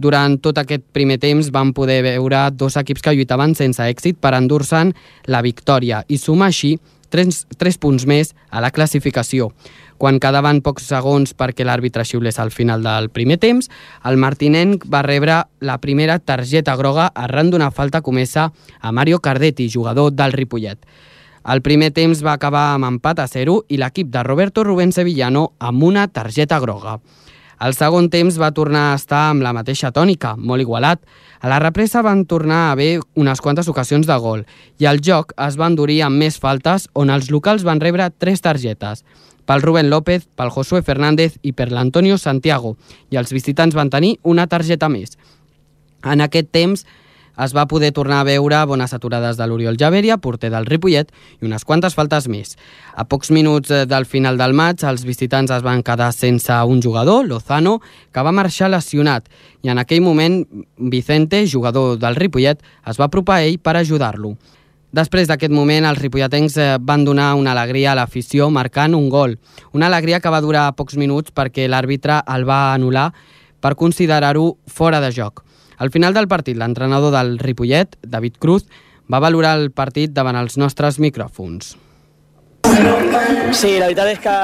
[0.00, 4.32] Durant tot aquest primer temps van poder veure dos equips que lluitaven sense èxit per
[4.36, 4.94] endur-se'n
[5.28, 6.78] la victòria i sumar així
[7.10, 9.50] 3, 3 punts més a la classificació.
[10.00, 13.68] Quan quedaven pocs segons perquè l'àrbitre xiulés al final del primer temps,
[14.08, 18.48] el martinenc va rebre la primera targeta groga arran d'una falta comesa
[18.80, 20.80] a Mario Cardetti, jugador del Ripollet.
[21.48, 25.52] El primer temps va acabar amb empat a 0 i l'equip de Roberto Rubén Sevillano
[25.58, 26.98] amb una targeta groga.
[27.60, 31.00] El segon temps va tornar a estar amb la mateixa tònica, molt igualat.
[31.40, 34.46] A la represa van tornar a haver unes quantes ocasions de gol
[34.80, 38.40] i el joc es va endurir amb més faltes on els locals van rebre tres
[38.40, 39.04] targetes.
[39.50, 42.76] pel Rubén López, pel Josué Fernández i per l'Antonio Santiago,
[43.10, 45.18] i els visitants van tenir una targeta més.
[46.04, 46.86] En aquest temps
[47.44, 51.48] es va poder tornar a veure bones aturades de l'Oriol Javeria, porter del Ripollet, i
[51.48, 52.56] unes quantes faltes més.
[52.94, 56.82] A pocs minuts eh, del final del maig, els visitants es van quedar sense un
[56.82, 57.78] jugador, Lozano,
[58.12, 59.28] que va marxar lesionat,
[59.62, 60.42] i en aquell moment
[60.76, 64.36] Vicente, jugador del Ripollet, es va apropar a ell per ajudar-lo.
[64.90, 69.36] Després d'aquest moment, els ripolletens eh, van donar una alegria a l'afició marcant un gol.
[69.70, 73.12] Una alegria que va durar pocs minuts perquè l'àrbitre el va anul·lar
[73.62, 75.44] per considerar-ho fora de joc.
[75.80, 78.66] Al final del partit, l'entrenador del Ripollet, David Cruz,
[79.10, 81.72] va valorar el partit davant els nostres micròfons.
[83.56, 84.34] Sí, la veritat és que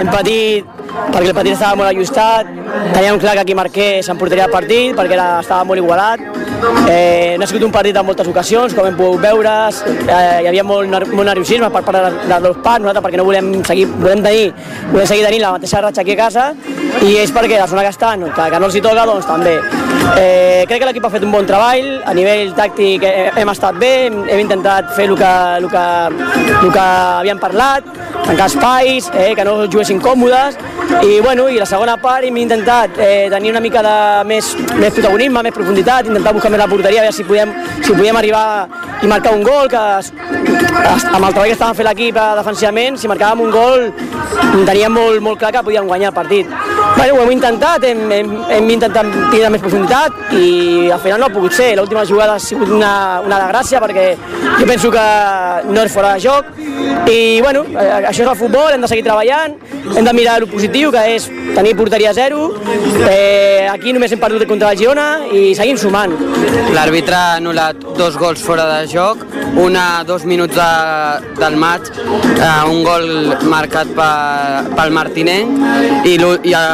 [0.00, 0.64] hem patit
[1.12, 2.48] perquè el partit estava molt ajustat,
[2.94, 6.24] teníem clar que aquí Marqué s'emportaria el partit perquè era, estava molt igualat.
[6.88, 10.48] Eh, no ha sigut un partit en moltes ocasions, com hem pogut veure, eh, hi
[10.48, 13.86] havia molt, molt nerviosisme per part de, de dos parts, nosaltres perquè no volem seguir,
[14.00, 14.52] volem tenir,
[14.90, 16.52] volem seguir tenint la mateixa ratxa aquí a casa
[17.04, 19.58] i és perquè la zona que estan, que, que no els hi toca, doncs també.
[20.16, 23.92] Eh, crec que l'equip ha fet un bon treball, a nivell tàctic hem estat bé,
[24.06, 25.84] hem, intentat fer el que, el que,
[26.54, 27.88] el que havíem parlat,
[28.24, 30.58] tancar espais, eh, que no juguessin còmodes,
[31.02, 33.96] i, bueno, i la segona part hem intentat eh, tenir una mica de
[34.28, 37.92] més, més protagonisme, més profunditat, intentar buscar més la porteria, a veure si podíem, si
[37.92, 38.46] podíem arribar
[39.02, 43.44] i marcar un gol, que amb el treball que estàvem fent l'equip defensivament, si marcàvem
[43.44, 43.90] un gol
[44.64, 46.48] teníem molt, molt clar que podíem guanyar el partit.
[46.96, 49.83] Bueno, ho hem intentat, hem, hem, hem intentat tenir més profunditat
[50.32, 51.74] i al final no ha pogut ser.
[51.76, 54.06] L'última jugada ha sigut una, una desgràcia perquè
[54.58, 55.06] jo penso que
[55.70, 56.54] no és fora de joc
[57.10, 59.56] i bueno, eh, això és el futbol, hem de seguir treballant,
[59.92, 62.46] hem de mirar el positiu que és tenir porteria zero,
[63.08, 66.14] eh, aquí només hem perdut contra la Girona i seguim sumant.
[66.74, 69.20] L'àrbitre ha anul·lat dos gols fora de joc,
[69.60, 70.70] una a dos minuts de,
[71.38, 71.90] del maig,
[72.34, 76.64] eh, un gol marcat per, pel Martinenc i, i, a,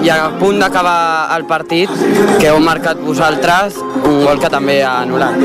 [0.00, 1.00] i a punt d'acabar
[1.36, 1.90] el partit
[2.38, 5.36] que marcat vosaltres un gol que també ha anul·lat.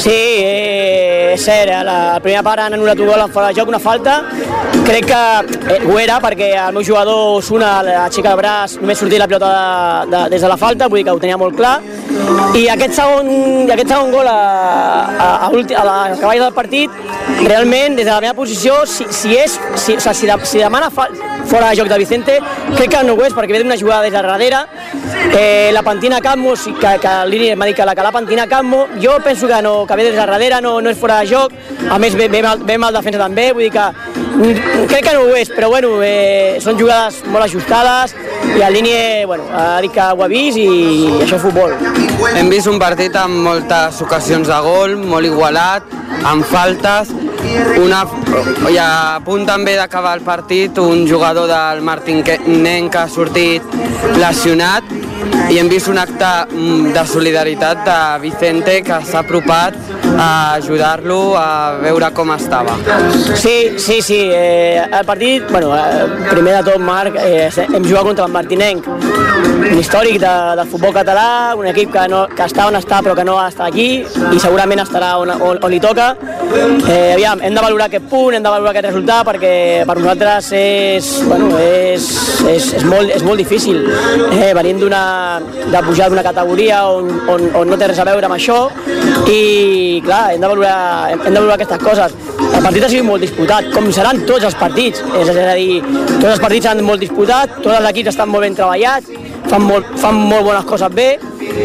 [0.00, 0.91] Sí, eh,
[1.32, 3.80] és cert, a la primera part han anul·lat un gol en fora de joc, una
[3.80, 4.18] falta.
[4.86, 5.20] Crec que
[5.72, 9.28] eh, ho era perquè el meu jugador Osuna, la xica de braç, només sortia la
[9.30, 11.78] pilota de, de, des de la falta, vull dir que ho tenia molt clar.
[12.58, 14.38] I aquest segon, aquest segon gol a,
[15.16, 17.02] a, a, a la cavall del partit,
[17.46, 20.62] realment, des de la meva posició, si, si és, si, o sigui, si, de, si
[20.62, 21.08] demana fa,
[21.48, 22.38] fora de joc de Vicente,
[22.76, 24.64] crec que no ho és, perquè ve d'una jugada des de darrere,
[25.32, 28.86] eh, la pentina Cammo, que, que línia m'ha dit que la, que la pentina Cammo,
[29.02, 31.54] jo penso que, no, que ve des de darrere, no, no és fora de joc,
[31.90, 33.86] a més ve, ve, ve mal defensa també, vull dir que
[34.88, 38.14] crec que no ho és, però bueno, eh, són jugades molt ajustades
[38.56, 41.74] i el línia bueno, ha dit que ho ha vist i, i això és futbol.
[42.36, 45.86] Hem vist un partit amb moltes ocasions de gol, molt igualat,
[46.28, 47.12] amb faltes,
[47.82, 48.02] una,
[48.70, 53.62] i a punt també d'acabar el partit un jugador del Martin Nen que ha sortit
[54.18, 54.84] lesionat.
[55.52, 59.76] I hem vist un acte mm, de solidaritat de Vicente que s'ha apropat
[60.18, 62.76] a ajudar-lo a veure com estava.
[63.34, 64.20] Sí, sí, sí.
[64.30, 68.86] Eh, el partit, bueno, eh, primer de tot, Marc, eh, hem jugat contra el Martinenc,
[68.86, 73.14] un històric de, del futbol català, un equip que, no, que està on està però
[73.18, 76.12] que no està aquí i segurament estarà on, on, on li toca.
[76.52, 79.54] Eh, aviam, hem de valorar aquest punt, hem de valorar aquest resultat perquè
[79.88, 82.08] per nosaltres és, bueno, és,
[82.50, 83.80] és, és, molt, és molt difícil.
[84.32, 88.36] Eh, venim de pujar d'una categoria on, on, on no té res a veure amb
[88.36, 88.58] això
[89.30, 90.76] i clar, hem de valorar,
[91.12, 92.14] hem de valorar aquestes coses.
[92.52, 96.32] El partit ha sigut molt disputat, com seran tots els partits, és a dir, tots
[96.34, 99.12] els partits han molt disputat, tots els equips estan molt ben treballats,
[99.50, 101.08] fan molt, fan molt bones coses bé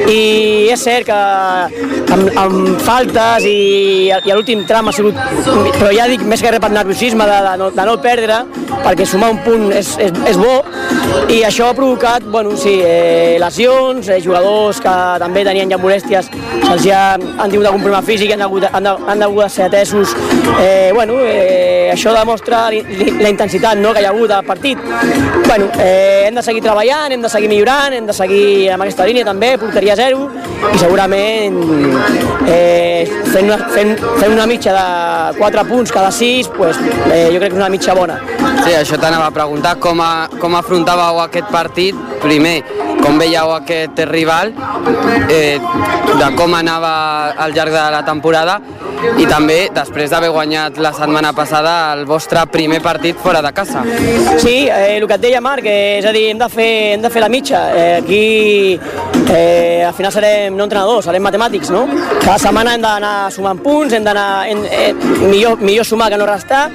[0.07, 1.17] i és cert que
[2.15, 5.17] amb, amb faltes i, i l'últim tram ha sigut,
[5.77, 8.41] però ja dic més que res per nerviosisme de, de, no, de no perdre,
[8.85, 10.59] perquè sumar un punt és, és, és bo
[11.27, 16.29] i això ha provocat, bueno, sí, eh, lesions, eh, jugadors que també tenien ja molèsties,
[16.63, 20.15] se'ls ja han tingut algun problema físic, han hagut, han, han hagut de ser atesos,
[20.61, 24.79] eh, bueno, eh, això demostra la intensitat no, que hi ha hagut al partit.
[25.47, 29.07] Bueno, eh, hem de seguir treballant, hem de seguir millorant, hem de seguir amb aquesta
[29.07, 30.27] línia també, porteria zero
[30.73, 31.59] i segurament
[32.47, 36.79] eh, fent, una, fent, fent una mitja de 4 punts cada 6 pues,
[37.11, 38.17] eh, jo crec que és una mitja bona.
[38.63, 42.57] Sí, això t'anava a preguntar com, a, com afrontàveu aquest partit primer
[43.07, 44.51] com veieu aquest rival,
[45.31, 45.55] eh,
[46.19, 48.57] de com anava al llarg de la temporada
[49.21, 53.83] i també després d'haver guanyat la setmana passada el vostre primer partit fora de casa.
[54.41, 57.05] Sí, eh, el que et deia Marc, eh, és a dir, hem de fer, hem
[57.05, 57.61] de fer la mitja.
[57.77, 58.79] Eh, aquí
[59.29, 61.85] eh, al final serem no entrenadors, serem matemàtics, no?
[62.19, 64.47] Cada setmana hem d'anar sumant punts, hem d'anar...
[64.51, 66.67] Eh, millor, millor sumar que no restar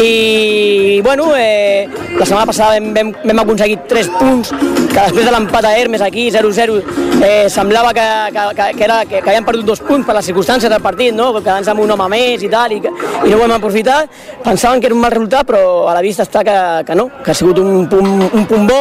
[0.00, 4.52] i bueno, eh, la setmana passada vam, vam, vam aconseguir 3 punts
[4.96, 6.76] que després de l'empat a Hermes aquí 0-0
[7.20, 10.72] eh, semblava que, que, que, era, que, que havíem perdut dos punts per les circumstàncies
[10.72, 11.34] del partit no?
[11.36, 13.98] quedant-se amb un home més i tal i, i no ho vam aprofitar
[14.46, 16.56] pensaven que era un mal resultat però a la vista està que,
[16.88, 18.80] que no, que ha sigut un punt, un punt bo.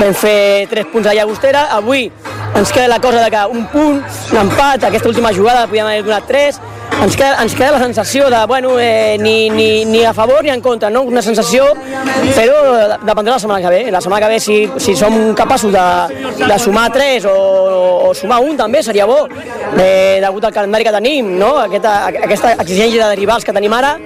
[0.00, 1.68] Vam fer 3 punts a Llagostera.
[1.76, 2.08] Avui
[2.58, 4.00] ens queda la cosa de que un punt,
[4.32, 6.60] un empat, aquesta última jugada podíem haver donat 3
[7.00, 10.50] ens queda, ens queda la sensació de, bueno, eh, ni, ni, ni a favor ni
[10.50, 11.02] en contra, no?
[11.08, 11.66] Una sensació,
[12.36, 12.58] però
[13.02, 13.82] dependrà la setmana que ve.
[13.94, 15.86] La setmana que ve, si, si som capaços de,
[16.42, 17.34] de sumar tres o,
[18.08, 19.24] o sumar un, també seria bo,
[19.78, 21.54] eh, degut al calendari que tenim, no?
[21.64, 21.96] Aquesta,
[22.28, 23.96] aquesta exigència de rivals que tenim ara,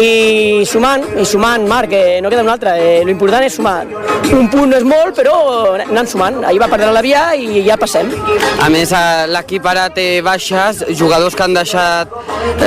[0.00, 2.76] i sumant, i sumant, Marc, eh, no queda un altre.
[2.80, 3.84] Eh, L'important és sumar.
[4.30, 5.34] Un punt no és molt, però
[5.82, 6.40] anant sumant.
[6.46, 8.12] Ahir va perdre la via i ja passem.
[8.62, 8.92] A més,
[9.34, 12.14] l'equip ara té baixes, jugadors que han deixat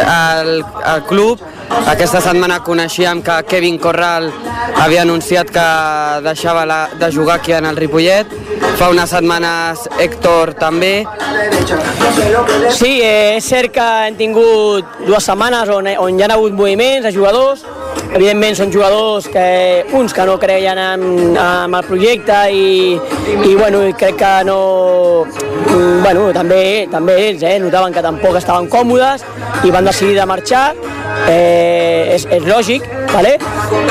[0.04, 0.64] el,
[0.94, 1.42] el club.
[1.92, 4.30] Aquesta setmana coneixíem que Kevin Corral
[4.82, 5.66] havia anunciat que
[6.26, 8.32] deixava la, de jugar aquí en el Ripollet.
[8.80, 11.06] Fa unes setmanes Héctor també.
[12.74, 17.06] Sí, eh, és cert que hem tingut dues setmanes on, on hi ha hagut moviments
[17.08, 17.66] de jugadors,
[18.14, 23.82] evidentment són jugadors que uns que no creien en, en el projecte i, i bueno,
[23.98, 24.60] crec que no
[26.04, 29.26] bueno, també, també ells eh, notaven que tampoc estaven còmodes
[29.66, 30.66] i van decidir de marxar
[31.30, 33.38] eh, és, és lògic vale?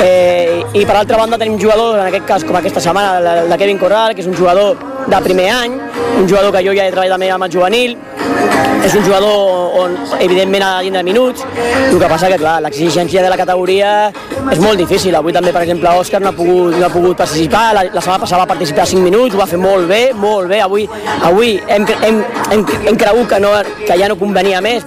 [0.05, 3.81] eh, i per altra banda tenim jugadors en aquest cas com aquesta setmana de Kevin
[3.81, 5.75] Corral que és un jugador de primer any
[6.21, 7.97] un jugador que jo ja he treballat també amb el juvenil
[8.83, 11.43] és un jugador on evidentment ha de tindre minuts,
[11.89, 13.93] el que passa que clar, l'exigència de la categoria
[14.51, 17.63] és molt difícil, avui també per exemple Òscar no ha pogut, no ha pogut participar,
[17.77, 20.59] la, la setmana passada va participar 5 minuts, ho va fer molt bé, molt bé,
[20.65, 20.87] avui,
[21.29, 22.19] avui hem, hem,
[22.51, 23.53] hem, hem cregut que, no,
[23.85, 24.83] que ja no convenia més,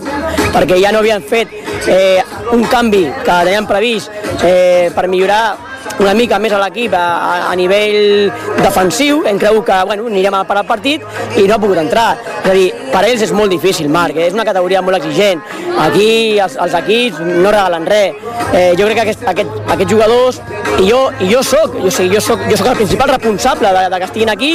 [0.53, 1.57] perquè ja no havien fet
[1.89, 2.21] eh,
[2.53, 4.13] un canvi que teníem previst
[4.45, 7.05] eh, per millorar una mica més a l'equip a,
[7.51, 8.31] a, nivell
[8.61, 11.05] defensiu, hem cregut que bueno, anirem a parar el partit
[11.37, 12.09] i no ha pogut entrar.
[12.45, 14.29] És a dir, per ells és molt difícil, Marc, eh?
[14.29, 15.43] és una categoria molt exigent.
[15.87, 18.21] Aquí els, els equips no regalen res.
[18.53, 20.41] Eh, jo crec que aquest, aquest, aquests jugadors,
[20.77, 23.85] i jo, i jo soc, jo, sé, jo soc, jo soc el principal responsable de,
[23.93, 24.51] de que estiguin aquí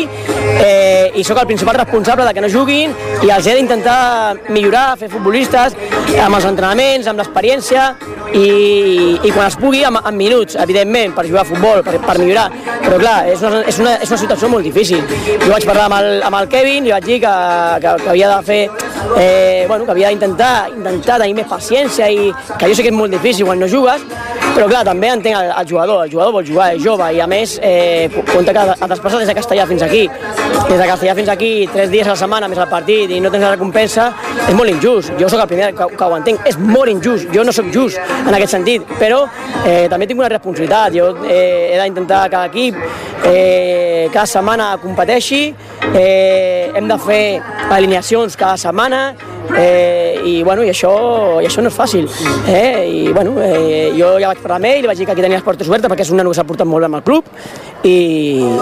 [0.61, 2.93] eh, i sóc el principal responsable de que no juguin
[3.25, 5.77] i els he d'intentar millorar, fer futbolistes
[6.21, 7.87] amb els entrenaments, amb l'experiència
[8.37, 12.17] i, i quan es pugui amb, amb minuts, evidentment, per jugar a futbol, per, per
[12.19, 12.47] millorar.
[12.81, 15.03] Però clar, és una, és, una, és una situació molt difícil.
[15.45, 17.35] Jo vaig parlar amb el, amb el Kevin i vaig dir que,
[17.83, 18.61] que, que havia de fer,
[19.17, 22.97] eh, bueno, que havia d'intentar intentar tenir més paciència i que jo sé que és
[22.97, 24.03] molt difícil quan no jugues,
[24.51, 27.27] però clar, també entenc el, el jugador, el jugador vol jugar, és jove i a
[27.29, 30.03] més eh, compta que ha desplaçat des de Castellà fins aquí,
[30.69, 33.31] des de Castellà fins aquí, tres dies a la setmana més el partit i no
[33.33, 34.07] tens la recompensa,
[34.47, 35.13] és molt injust.
[35.19, 37.99] Jo sóc el primer que, que ho entenc, és molt injust, jo no sóc just
[38.19, 39.23] en aquest sentit, però
[39.65, 42.79] eh, també tinc una responsabilitat, jo eh, he d'intentar que l'equip
[43.27, 45.43] eh, cada setmana competeixi,
[45.91, 47.23] eh, hem de fer
[47.71, 49.03] alineacions cada setmana,
[49.57, 50.93] eh, i, bueno, i, això,
[51.41, 52.07] i això no és fàcil.
[52.47, 52.85] Eh?
[52.87, 55.45] I, bueno, eh, jo ja vaig parlar amb ell, vaig dir que aquí tenia les
[55.45, 57.27] portes obertes perquè és un nano que s'ha portat molt bé amb el club
[57.83, 57.97] i,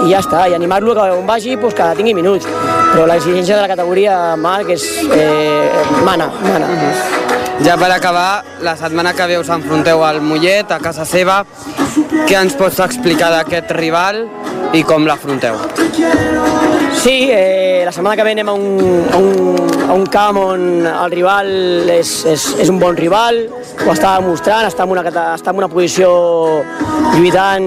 [0.05, 2.47] i ja està, i animar-lo que on vagi pues, que tingui minuts.
[2.89, 5.69] Però l'exigència de la categoria, Marc, és eh,
[6.05, 6.67] mana, mana.
[6.67, 7.19] Mm -hmm.
[7.60, 11.45] Ja per acabar, la setmana que ve us enfronteu al Mollet, a casa seva.
[12.27, 14.29] Què ens pots explicar d'aquest rival
[14.71, 15.58] i com l'afronteu?
[16.96, 20.85] Sí, eh, la setmana que ve anem a un, a un, a un camp on
[20.85, 21.48] el rival
[21.90, 25.02] és, és, és un bon rival, ho està demostrant, està en una,
[25.33, 26.12] està en una posició
[27.15, 27.65] lluitant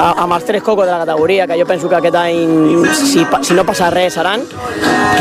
[0.00, 3.58] amb els tres cocos de la categoria, que jo penso que aquest any, si, si
[3.58, 4.46] no passa res, seran.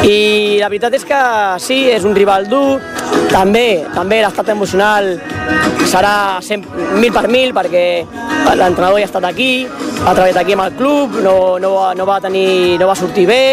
[0.08, 1.20] I la veritat és que
[1.60, 2.80] sí, és un rival dur,
[3.34, 5.18] també, també l'estat emocional
[5.90, 6.40] serà
[7.02, 7.86] mil per mil perquè
[8.56, 12.08] l'entrenador ja ha estat aquí, ha treballat aquí amb el club, no, no, va, no,
[12.08, 13.44] va, tenir, no va sortir bé,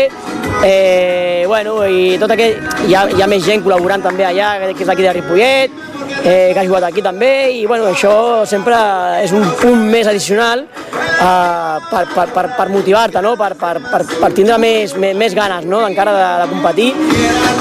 [0.64, 4.82] eh, bueno, i tot aquell, hi ha, hi ha més gent col·laborant també allà, que
[4.84, 5.76] és d'aquí de Ripollet,
[6.22, 8.76] eh, que ha jugat aquí també, i bueno, això sempre
[9.22, 13.36] és un punt més addicional eh, per, per, per, per motivar-te, no?
[13.38, 15.84] per, per, per, per tindre més, més, més ganes no?
[15.88, 16.90] encara de, de competir.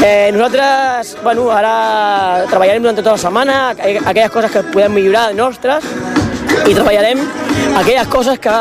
[0.03, 5.87] Eh, nosaltres, bueno, ara treballarem durant tota la setmana, aquelles coses que podem millorar nostres,
[6.63, 7.21] i treballarem
[7.75, 8.59] aquelles coses que,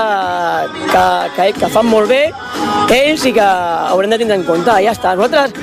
[0.91, 1.05] que,
[1.37, 2.25] que, que fan molt bé
[2.95, 5.15] ells sí que haurem de tindre en compte, ja està.
[5.19, 5.55] Nosaltres,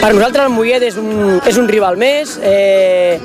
[0.00, 3.20] per nosaltres el Mollet és un, és un rival més, eh,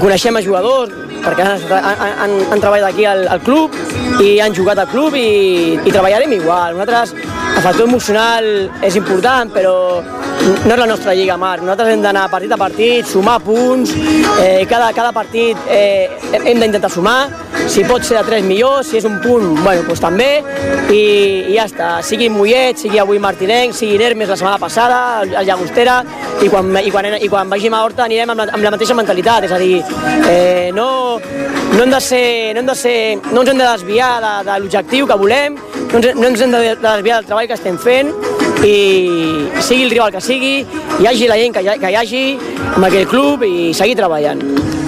[0.00, 0.92] coneixem a jugadors,
[1.22, 3.76] perquè han, han, han treballat aquí al, al club
[4.22, 6.76] i han jugat al club i, i treballarem igual.
[6.76, 7.14] Nosaltres,
[7.56, 8.46] el factor emocional
[8.82, 9.74] és important, però
[10.42, 11.62] no és la nostra lliga, Marc.
[11.62, 13.92] Nosaltres hem d'anar partit a partit, sumar punts,
[14.42, 16.08] eh, cada, cada partit eh,
[16.40, 17.28] hem d'intentar sumar,
[17.70, 20.30] si pot ser de 3 millors, si és un punt, bueno, doncs també,
[20.90, 21.02] i,
[21.52, 21.90] i ja està.
[22.06, 26.00] Sigui Mollet, sigui avui Martinenc, sigui Hermes la setmana passada, el Llagostera,
[26.42, 28.96] i quan, i quan, i quan vagim a Horta anirem amb la, amb la mateixa
[28.98, 29.78] mentalitat, és a dir,
[30.26, 30.88] eh, no,
[31.20, 32.26] no, hem de ser,
[32.56, 32.96] no, hem de ser,
[33.30, 35.60] no ens hem de desviar de, de l'objectiu que volem,
[35.92, 38.12] no ens, no ens hem de desviar del treball que estem fent,
[38.64, 40.54] i sigui el rival que sigui,
[41.00, 42.22] hi hagi la gent que hi, que hi hagi
[42.76, 44.40] amb aquell club i seguir treballant.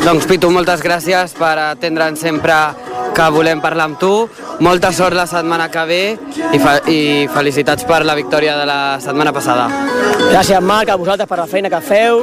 [0.04, 2.56] Doncs Pitu, moltes gràcies per atendre'ns sempre
[3.14, 4.12] que volem parlar amb tu.
[4.60, 6.02] Molta sort la setmana que ve
[6.52, 6.98] i, fe i
[7.34, 9.66] felicitats per la victòria de la setmana passada.
[10.30, 12.22] Gràcies, Marc, a vosaltres per la feina que feu.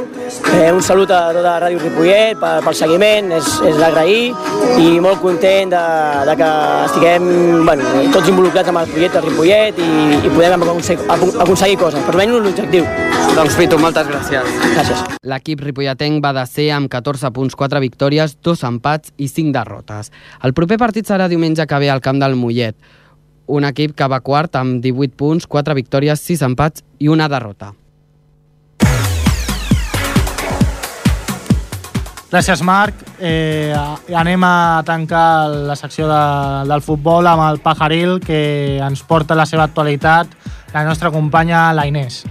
[0.56, 4.32] Eh, un salut a tota Ràdio Ripollet per, pel seguiment, és, és d'agrair
[4.80, 5.84] i molt content de,
[6.30, 6.50] de que
[6.88, 7.30] estiguem
[7.68, 12.40] bueno, tots involucrats amb el projecte Ripollet i, i podem aconseguir, aconseguir coses, però menys
[12.48, 12.88] l'objectiu.
[13.32, 14.48] Doncs Pitu, moltes gràcies.
[14.74, 15.04] Gràcies.
[15.32, 20.12] L'equip ripolletenc va de ser amb 14 punts, 4 victòries, 2 empats i 5 derrotes.
[20.44, 22.78] El proper partit serà diumenge que ve al camp del Mollet.
[23.52, 27.74] Un equip que va quart amb 18 punts, 4 victòries, 6 empats i una derrota.
[32.32, 32.96] Gràcies, Marc.
[33.20, 33.76] Eh,
[34.16, 36.22] anem a tancar la secció de,
[36.70, 40.32] del futbol amb el Pajaril, que ens porta la seva actualitat
[40.74, 42.24] la nostra companya, la Inés.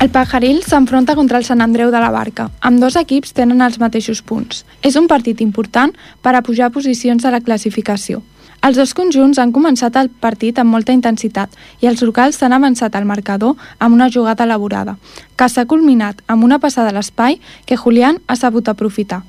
[0.00, 2.50] El Pajaril s'enfronta contra el Sant Andreu de la Barca.
[2.60, 4.64] Amb dos equips tenen els mateixos punts.
[4.82, 8.22] És un partit important per a pujar posicions a la classificació.
[8.64, 11.52] Els dos conjunts han començat el partit amb molta intensitat
[11.84, 14.94] i els locals s'han avançat al marcador amb una jugada elaborada,
[15.36, 17.36] que s'ha culminat amb una passada a l'espai
[17.66, 19.20] que Julián ha sabut aprofitar.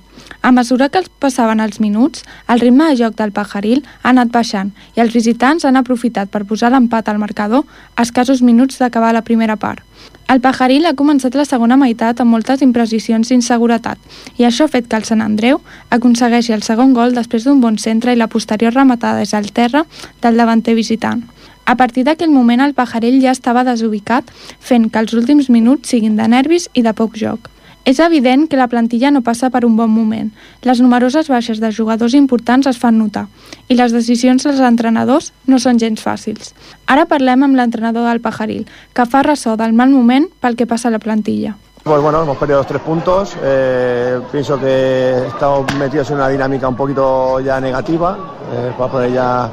[0.41, 4.31] A mesura que els passaven els minuts, el ritme de joc del Pajaril ha anat
[4.31, 9.11] baixant i els visitants han aprofitat per posar l'empat al marcador a escassos minuts d'acabar
[9.11, 9.83] la primera part.
[10.25, 14.87] El Pajaril ha començat la segona meitat amb moltes imprecisions d'inseguretat i això ha fet
[14.89, 15.59] que el Sant Andreu
[15.93, 19.85] aconsegueixi el segon gol després d'un bon centre i la posterior rematada des al terra
[20.25, 21.21] del davanter visitant.
[21.65, 24.25] A partir d'aquell moment el Pajaril ja estava desubicat,
[24.59, 27.54] fent que els últims minuts siguin de nervis i de poc joc.
[27.85, 30.31] És evident que la plantilla no passa per un bon moment.
[30.65, 33.27] Les numeroses baixes de jugadors importants es fan notar
[33.69, 36.55] i les decisions dels entrenadors no són gens fàcils.
[36.89, 40.89] Ara parlem amb l'entrenador del Pajaril, que fa ressò del mal moment pel que passa
[40.89, 41.55] a la plantilla.
[41.83, 43.37] Pues bueno, hemos perdido los tres puntos.
[43.43, 48.17] Eh, pienso que estamos metidos en una dinámica un poquito ya negativa
[48.51, 49.51] eh, para poder ya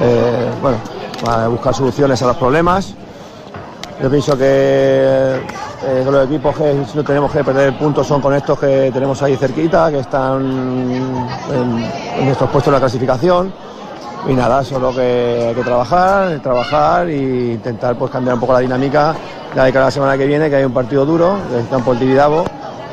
[0.00, 0.78] eh, bueno,
[1.24, 2.94] para buscar soluciones a los problemas.
[4.02, 8.58] Yo pienso que eh, los equipos que no tenemos que perder puntos son con estos
[8.58, 10.42] que tenemos ahí cerquita, que están
[11.50, 11.78] en,
[12.18, 13.52] en nuestros puestos en la clasificación.
[14.28, 18.58] Y nada, solo que hay que trabajar, trabajar e intentar pues cambiar un poco la
[18.58, 19.14] dinámica
[19.54, 21.66] ya de cara a la semana que viene, que hay un partido duro, que es
[21.68, 22.44] campo el Tibidabo.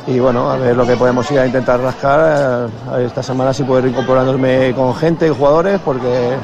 [0.06, 2.20] Y bueno, a ver lo que podemos ir a intentar rascar.
[2.70, 6.36] eh, A ver esta semana si puedo ir incorporándome con gente y jugadores, porque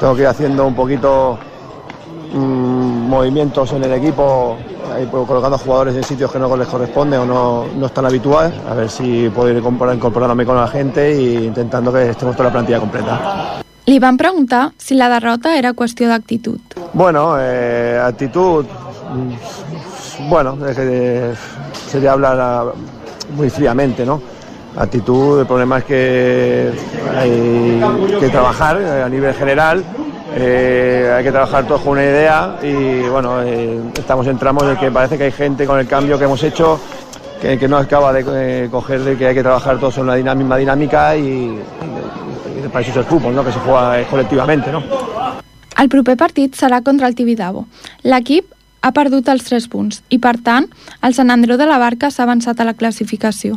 [0.00, 1.38] tengo que ir haciendo un poquito
[2.32, 4.56] mm, movimientos en el equipo,
[4.94, 8.52] ahí, pues, colocando jugadores en sitios que no les corresponde o no, no están habituales,
[8.68, 12.52] a ver si puedo ir incorporándome con la gente e intentando que estemos toda la
[12.52, 13.60] plantilla completa.
[13.90, 16.60] Li van preguntar si la derrota era qüestió d'actitud.
[16.92, 21.32] Bueno, eh, actitud, mm, bueno, es que
[21.88, 22.72] sería hablar ah,
[23.34, 24.20] muy fríamente, ¿no?
[24.76, 26.70] Actitud, el problema es que
[27.16, 27.80] hay
[28.20, 29.82] que trabajar eh, a nivel general,
[30.36, 34.76] eh, hay que trabajar todos con una idea y bueno, eh, estamos en tramos en
[34.76, 36.80] que parece que hay gente con el cambio que hemos hecho
[37.40, 38.24] que, que no acaba de
[38.64, 41.58] eh, coger de que hay que trabajar todos en la dinam- misma dinámica y, y-
[42.64, 43.44] y para eso es el fútbol, ¿no?
[43.44, 44.70] que se juega eh, colectivamente.
[44.70, 44.82] ¿no?
[45.80, 47.64] El proper partit serà contra el Tibidabo.
[48.04, 48.50] L'equip
[48.82, 50.66] ha perdut els 3 punts i, per tant,
[51.02, 53.56] el Sant Andreu de la Barca s'ha avançat a la classificació.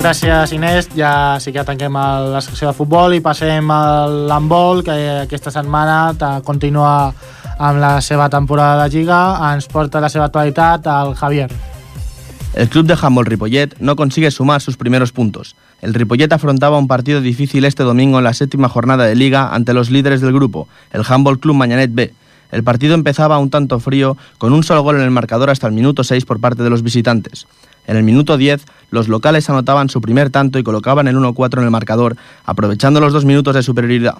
[0.00, 0.86] Gràcies, Inés.
[0.96, 4.94] Ja sí que tanquem la secció de futbol i passem a l'handbol, que
[5.26, 6.14] aquesta setmana
[6.46, 7.12] continua
[7.60, 9.18] amb la seva temporada de Lliga.
[9.50, 11.50] Ens porta la seva actualitat el Javier.
[12.54, 15.54] El club de handball Ripollet no consigue sumar sus primeros puntos.
[15.82, 19.74] El Ripollet afrontaba un partido difícil este domingo en la séptima jornada de liga ante
[19.74, 22.14] los líderes del grupo, el Handball Club Mañanet B.
[22.52, 25.74] El partido empezaba un tanto frío, con un solo gol en el marcador hasta el
[25.74, 27.46] minuto 6 por parte de los visitantes.
[27.90, 31.64] En el minuto 10, los locales anotaban su primer tanto y colocaban el 1-4 en
[31.64, 34.14] el marcador, aprovechando los dos minutos de superioridad.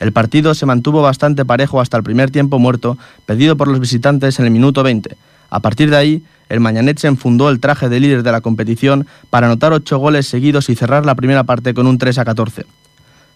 [0.00, 4.38] El partido se mantuvo bastante parejo hasta el primer tiempo muerto, pedido por los visitantes
[4.38, 5.16] en el minuto 20.
[5.48, 9.06] A partir de ahí, el Mañanet se enfundó el traje de líder de la competición
[9.30, 12.66] para anotar ocho goles seguidos y cerrar la primera parte con un 3 a 14.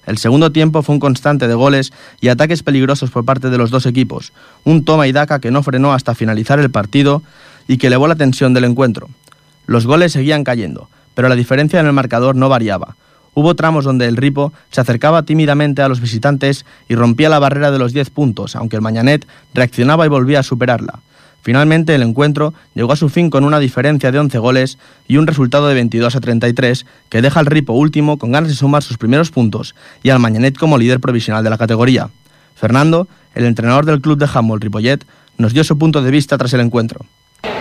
[0.04, 1.90] El segundo tiempo fue un constante de goles
[2.20, 4.34] y ataques peligrosos por parte de los dos equipos,
[4.64, 7.22] un toma y daca que no frenó hasta finalizar el partido
[7.66, 9.08] y que elevó la tensión del encuentro.
[9.66, 12.96] Los goles seguían cayendo, pero la diferencia en el marcador no variaba.
[13.34, 17.72] Hubo tramos donde el Ripo se acercaba tímidamente a los visitantes y rompía la barrera
[17.72, 21.00] de los 10 puntos, aunque el Mañanet reaccionaba y volvía a superarla.
[21.42, 25.26] Finalmente el encuentro llegó a su fin con una diferencia de 11 goles y un
[25.26, 28.96] resultado de 22 a 33 que deja al Ripo último con ganas de sumar sus
[28.96, 32.08] primeros puntos y al Mañanet como líder provisional de la categoría.
[32.54, 35.04] Fernando, el entrenador del club de handball Ripollet,
[35.36, 37.04] nos dio su punto de vista tras el encuentro.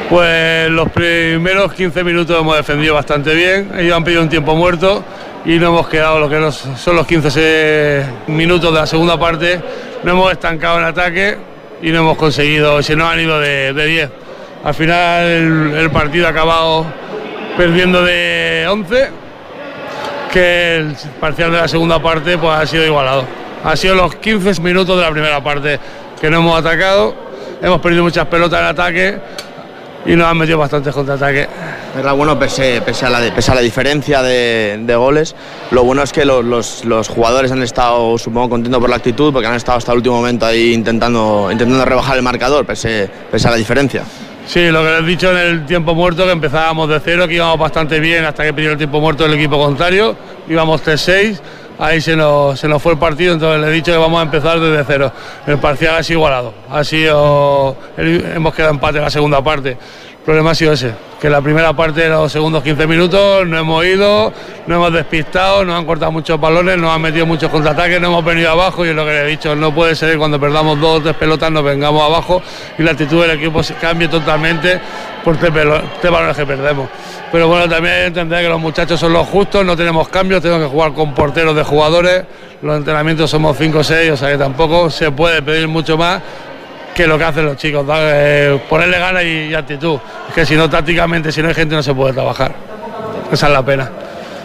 [0.10, 5.04] Pues los primeros 15 minutos hemos defendido bastante bien, ellos han pedido un tiempo muerto
[5.46, 9.60] y no hemos quedado lo que son los 15 minutos de la segunda parte,
[10.04, 11.38] no hemos estancado en ataque
[11.82, 14.10] y no hemos conseguido, si no han ido de, 10.
[14.64, 16.86] Al final el, partido ha acabado
[17.58, 19.10] perdiendo de 11,
[20.32, 23.26] que el parcial de la segunda parte pues ha sido igualado.
[23.64, 25.80] Ha sido los 15 minutos de la primera parte
[26.22, 27.16] que no hemos atacado,
[27.62, 29.20] hemos perdido muchas pelotas en ataque
[30.06, 31.48] y nos han metido bastantes contraataques.
[31.98, 35.36] Era bueno, pese, pese, a la, pese a la diferencia de, goles,
[35.72, 39.48] lo bueno es que los, los, jugadores han estado, supongo, contentos por la actitud, porque
[39.48, 43.52] han estado hasta el último momento ahí intentando, intentando rebajar el marcador, pese, pese a
[43.52, 44.04] la diferencia.
[44.46, 47.36] Sí, lo que les he dicho en el tiempo muerto, que empezábamos de cero, que
[47.36, 50.16] íbamos bastante bien hasta que pidió el tiempo muerto el equipo contrario,
[50.50, 51.40] íbamos 3-6
[51.80, 54.24] ahí se nos, se nos fue el partido, entonces le he dicho que vamos a
[54.24, 55.12] empezar desde cero.
[55.46, 59.78] El parcial ha sido igualado, ha sido, hemos quedado empate en la segunda parte.
[60.24, 63.58] El problema ha sido ese, que la primera parte de los segundos 15 minutos no
[63.58, 64.32] hemos ido,
[64.68, 68.24] no hemos despistado, nos han cortado muchos balones, nos han metido muchos contraataques, no hemos
[68.24, 70.80] venido abajo y es lo que le he dicho, no puede ser que cuando perdamos
[70.80, 72.42] dos o tres pelotas nos vengamos abajo
[72.78, 74.80] y la actitud del equipo cambie totalmente
[75.26, 76.88] por tres, balones que perdemos.
[77.30, 80.72] Pero bueno, también entender que los muchachos son los justos, no tenemos cambios, tenemos que
[80.72, 82.24] jugar con porteros de jugadores,
[82.62, 86.22] los entrenamientos somos 5 o 6, o sea que tampoco se puede pedir mucho más
[86.94, 89.98] que lo que hacen los chicos, eh, ponerle ganas y, actitud.
[90.30, 92.54] Es que si no, tácticamente, si no hay gente, no se puede trabajar.
[93.32, 93.90] Esa es la pena.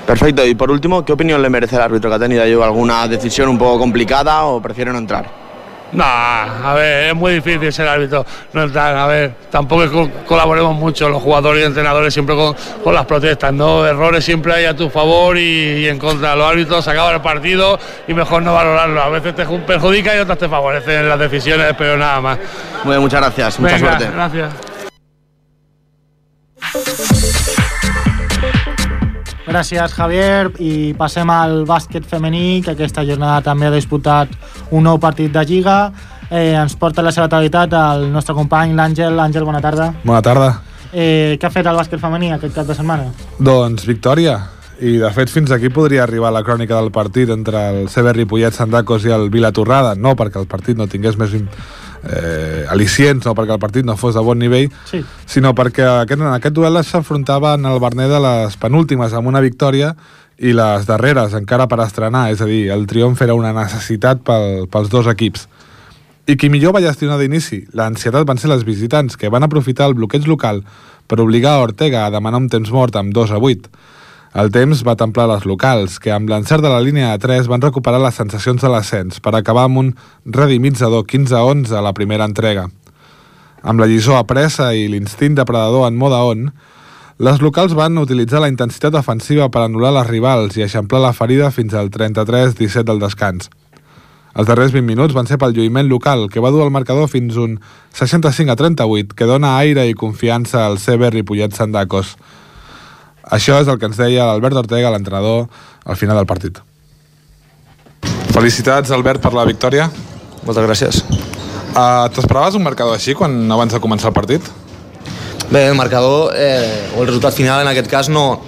[0.07, 2.65] Perfecto, y por último, ¿qué opinión le merece el árbitro que ha tenido?
[2.65, 5.48] ¿Alguna decisión un poco complicada o prefiere no entrar?
[5.93, 8.25] No, a ver, es muy difícil ser árbitro.
[8.53, 12.55] No, a ver, tampoco colaboremos mucho los jugadores y entrenadores siempre con,
[12.95, 13.87] las protestas, ¿no?
[13.87, 16.37] Errores siempre hay a tu favor y, en contra.
[16.37, 19.03] Los árbitros acaban el partido y mejor no valorarlo.
[19.03, 22.39] A veces te perjudica y otras te favorecen las decisiones, pero nada más.
[22.85, 24.09] Muy bien, muchas gracias, mucha suerte.
[24.13, 24.53] Gracias.
[29.49, 30.51] Gràcies, Javier.
[30.61, 34.35] I passem al bàsquet femení, que aquesta jornada també ha disputat
[34.71, 35.79] un nou partit de Lliga.
[36.29, 39.17] Eh, ens porta la seva totalitat el nostre company, l'Àngel.
[39.17, 39.89] Àngel, bona tarda.
[40.05, 40.51] Bona tarda.
[40.93, 43.09] Eh, què ha fet el bàsquet femení aquest cap de setmana?
[43.41, 44.37] Doncs victòria.
[44.79, 48.55] I de fet fins aquí podria arribar la crònica del partit entre el CB Ripollet
[48.55, 51.33] Sandacos i el Vila Torrada, no perquè el partit no tingués més
[52.05, 55.03] eh, al·licients, no perquè el partit no fos de bon nivell, sí.
[55.27, 59.95] sinó perquè aquest, en aquest duel s'afrontaven el Bernet de les penúltimes amb una victòria
[60.39, 64.69] i les darreres encara per estrenar, és a dir, el triomf era una necessitat pel,
[64.71, 65.49] pels dos equips.
[66.29, 67.63] I qui millor va gestionar d'inici?
[67.73, 70.61] L'ansietat van ser les visitants, que van aprofitar el bloqueig local
[71.09, 73.71] per obligar a Ortega a demanar un temps mort amb 2 a 8.
[74.37, 77.63] El temps va templar les locals, que amb l'encert de la línia de 3 van
[77.65, 79.95] recuperar les sensacions de l'ascens per acabar amb un
[80.27, 82.67] redimitzador 15 a 11 a la primera entrega.
[83.63, 86.51] Amb la lliçó apressa i l'instint depredador en moda on,
[87.19, 91.49] les locals van utilitzar la intensitat ofensiva per anul·lar les rivals i eixamplar la ferida
[91.51, 93.49] fins al 33-17 del descans.
[94.39, 97.41] Els darrers 20 minuts van ser pel lluïment local, que va dur el marcador fins
[97.41, 97.57] un
[97.97, 102.13] 65 a 38, que dona aire i confiança al CB Ripollet Sandacos,
[103.31, 105.47] això és el que ens deia l'Albert Ortega, l'entrenador,
[105.85, 106.61] al final del partit.
[108.35, 109.89] Felicitats, Albert, per la victòria.
[110.47, 111.03] Moltes gràcies.
[111.75, 114.45] Uh, T'esperaves un marcador així quan abans de començar el partit?
[115.49, 118.41] Bé, el marcador eh, o el resultat final en aquest cas no,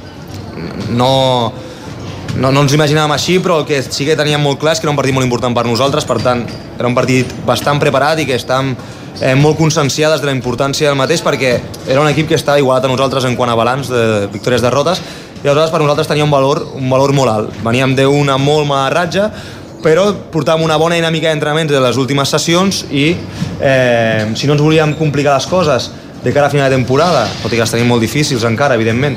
[0.92, 1.10] no,
[2.36, 4.88] no, no ens imaginàvem així, però el que sí que teníem molt clar és que
[4.88, 6.44] era un partit molt important per nosaltres, per tant,
[6.76, 8.74] era un partit bastant preparat i que estàvem
[9.20, 11.54] eh, molt conscienciades de la importància del mateix perquè
[11.86, 15.02] era un equip que estava igualat a nosaltres en quant a balanç de victòries derrotes
[15.40, 17.56] i aleshores per nosaltres tenia un valor, un valor molt alt.
[17.64, 19.30] Veníem d'una molt mala ratja,
[19.80, 23.06] però portàvem una bona dinàmica d'entrenaments de les últimes sessions i
[23.60, 25.90] eh, si no ens volíem complicar les coses
[26.20, 29.16] de cara a final de temporada, tot i que les tenim molt difícils encara, evidentment,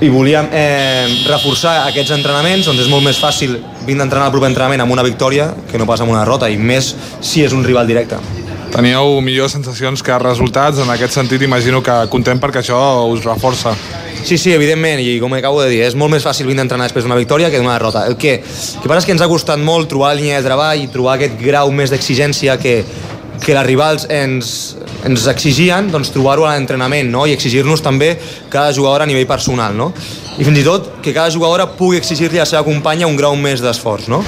[0.00, 4.34] i volíem eh, reforçar aquests entrenaments, doncs és molt més fàcil vindre a entrenar al
[4.34, 7.52] proper entrenament amb una victòria que no pas amb una derrota, i més si és
[7.52, 8.37] un rival directe.
[8.72, 13.72] Teníeu millors sensacions que resultats, en aquest sentit imagino que content perquè això us reforça.
[14.24, 16.88] Sí, sí, evidentment, i com acabo de dir, és molt més fàcil vindre a entrenar
[16.88, 18.04] després d'una victòria que d'una derrota.
[18.10, 20.82] El que, el que passa és que ens ha costat molt trobar línia de treball
[20.82, 22.82] i trobar aquest grau més d'exigència que,
[23.40, 24.52] que les rivals ens,
[25.08, 27.24] ens exigien, doncs trobar-ho a l'entrenament no?
[27.26, 28.16] i exigir-nos també
[28.52, 29.76] cada jugador a nivell personal.
[29.78, 29.92] No?
[30.36, 33.38] I fins i tot que cada jugadora pugui exigir-li a la seva companya un grau
[33.38, 34.10] més d'esforç.
[34.12, 34.22] No?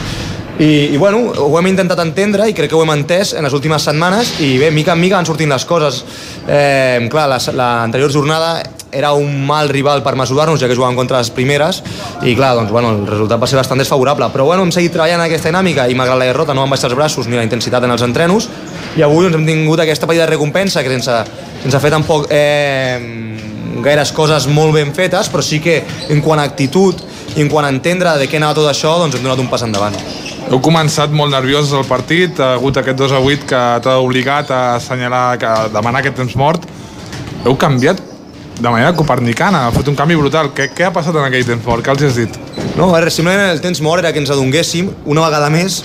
[0.61, 3.55] I, I bueno, ho hem intentat entendre i crec que ho hem entès en les
[3.57, 6.03] últimes setmanes i bé, mica en mica van sortint les coses.
[6.45, 7.25] Eh, clar,
[7.57, 8.51] l'anterior la, jornada
[8.93, 11.79] era un mal rival per mesurar-nos, ja que jugàvem contra les primeres,
[12.21, 14.29] i clar, doncs, bueno, el resultat va ser bastant desfavorable.
[14.35, 16.91] Però bueno, hem seguit treballant en aquesta dinàmica i malgrat la derrota no van baixar
[16.91, 18.51] els braços ni la intensitat en els entrenos,
[18.99, 21.23] i avui doncs, hem tingut aquesta petita recompensa que sense,
[21.63, 22.99] sense fer tampoc eh,
[23.81, 25.81] gaires coses molt ben fetes, però sí que
[26.11, 27.01] en quant a actitud
[27.39, 29.65] i en quant a entendre de què anava tot això, doncs hem donat un pas
[29.65, 29.97] endavant.
[30.51, 34.49] Heu començat molt nerviosos el partit, ha hagut aquest 2 a 8 que t'ha obligat
[34.51, 36.65] a assenyalar, a demanar aquest temps mort.
[37.45, 38.01] Heu canviat
[38.59, 40.51] de manera copernicana, ha fet un canvi brutal.
[40.57, 41.87] Què, què ha passat en aquell temps mort?
[41.87, 42.41] Què els has dit?
[42.75, 45.85] No, veure, simplement el temps mort era que ens adonguéssim una vegada més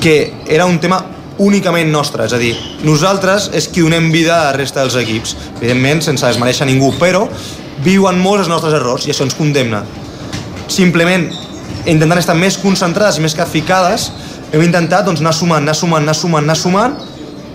[0.00, 0.16] que
[0.48, 1.02] era un tema
[1.44, 2.56] únicament nostre, és a dir,
[2.88, 7.26] nosaltres és qui donem vida a la resta dels equips, evidentment sense desmereixer ningú, però
[7.84, 9.84] viuen molts els nostres errors i això ens condemna.
[10.72, 11.28] Simplement,
[11.86, 14.10] intentant estar més concentrades i més capficades,
[14.52, 16.94] hem intentat doncs, anar sumant, anar sumant, anar sumant, anar sumant,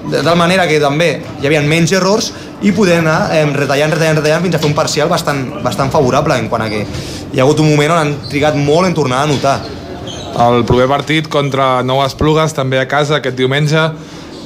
[0.08, 1.10] de tal manera que també
[1.42, 2.32] hi havia menys errors
[2.64, 6.38] i poder anar eh, retallant, retallant, retallant fins a fer un parcial bastant, bastant favorable
[6.40, 9.24] en quant a que hi ha hagut un moment on han trigat molt en tornar
[9.24, 9.58] a notar.
[10.48, 13.90] El proper partit contra Nou Esplugues, també a casa, aquest diumenge,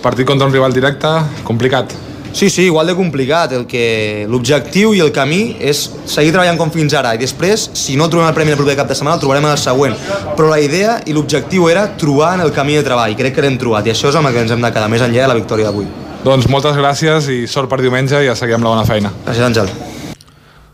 [0.02, 1.12] partit contra un rival directe,
[1.48, 2.11] complicat.
[2.34, 3.52] Sí, sí, igual de complicat.
[3.54, 7.98] El que l'objectiu i el camí és seguir treballant com fins ara i després, si
[8.00, 9.98] no trobem el premi el proper cap de setmana, el trobarem en el següent.
[10.38, 13.16] Però la idea i l'objectiu era trobar en el camí de treball.
[13.20, 15.04] Crec que l'hem trobat i això és amb el que ens hem de quedar més
[15.04, 15.90] enllà de la victòria d'avui.
[16.24, 19.12] Doncs moltes gràcies i sort per diumenge i ja seguim la bona feina.
[19.26, 19.91] Gràcies, Àngel.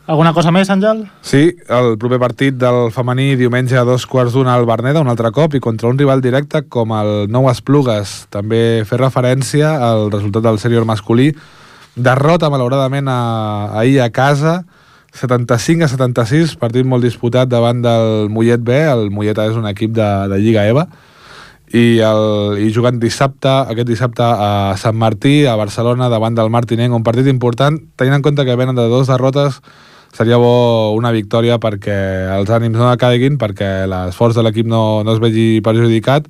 [0.07, 1.01] Alguna cosa més, Àngel?
[1.19, 5.33] Sí, el proper partit del femení diumenge a dos quarts d'una al Berneda, un altre
[5.35, 8.13] cop, i contra un rival directe com el Nou Esplugues.
[8.31, 11.33] També fer referència al resultat del sènior masculí.
[11.99, 13.17] Derrota, malauradament, a,
[13.81, 14.61] ahir a casa,
[15.11, 18.77] 75 a 76, partit molt disputat davant del Mollet B.
[18.87, 20.85] El Mollet és un equip de, de Lliga EVA.
[21.75, 26.95] I, el, i jugant dissabte, aquest dissabte a Sant Martí, a Barcelona, davant del Martinenc,
[26.95, 29.59] un partit important, tenint en compte que venen de dues derrotes
[30.15, 31.97] seria bo una victòria perquè
[32.37, 36.29] els ànims no caiguin, perquè l'esforç de l'equip no, no es vegi perjudicat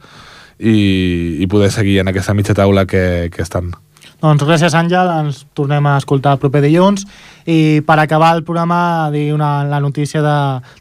[0.60, 3.74] i, i poder seguir en aquesta mitja taula que, que estan.
[4.18, 5.10] Doncs gràcies, Àngel.
[5.22, 7.06] Ens tornem a escoltar el proper dilluns.
[7.46, 10.38] I per acabar el programa, dir una, la notícia de,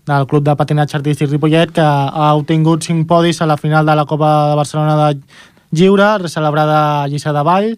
[0.08, 3.94] del Club de Patinatge Artístic Ripollet, que ha obtingut 5 podis a la final de
[3.94, 5.20] la Copa de Barcelona de
[5.76, 7.76] Lliure, celebrada a Lliça de Vall.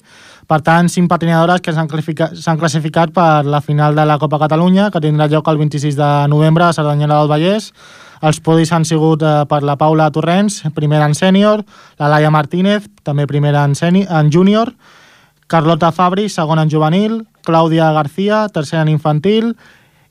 [0.49, 5.03] Per tant, cinc patinadores que s'han classificat, per la final de la Copa Catalunya, que
[5.05, 7.66] tindrà lloc el 26 de novembre a Cerdanyera del Vallès.
[8.24, 11.66] Els podis han sigut eh, per la Paula Torrents, primera en sènior,
[12.01, 14.72] la Laia Martínez, també primera en, sènior, en júnior,
[15.53, 19.53] Carlota Fabri, segona en juvenil, Clàudia García, tercera en infantil,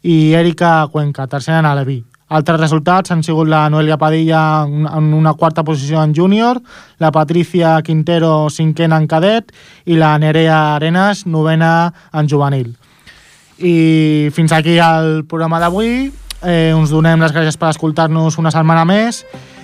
[0.05, 2.03] i Erika Cuenca, tercera en aleví.
[2.27, 6.59] Altres resultats han sigut la Noelia Padilla en una quarta posició en júnior,
[6.99, 9.53] la Patricia Quintero cinquena en cadet
[9.85, 12.75] i la Nerea Arenas novena en juvenil.
[13.57, 16.11] I fins aquí el programa d'avui.
[16.43, 19.23] Eh, uns donem les gràcies per escoltar-nos una setmana més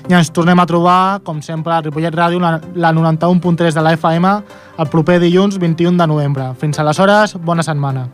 [0.09, 3.93] i ens tornem a trobar, com sempre, a Ripollet Ràdio, la, la 91.3 de la
[3.99, 4.33] FM,
[4.79, 6.51] el proper dilluns 21 de novembre.
[6.59, 8.07] Fins aleshores, bona setmana.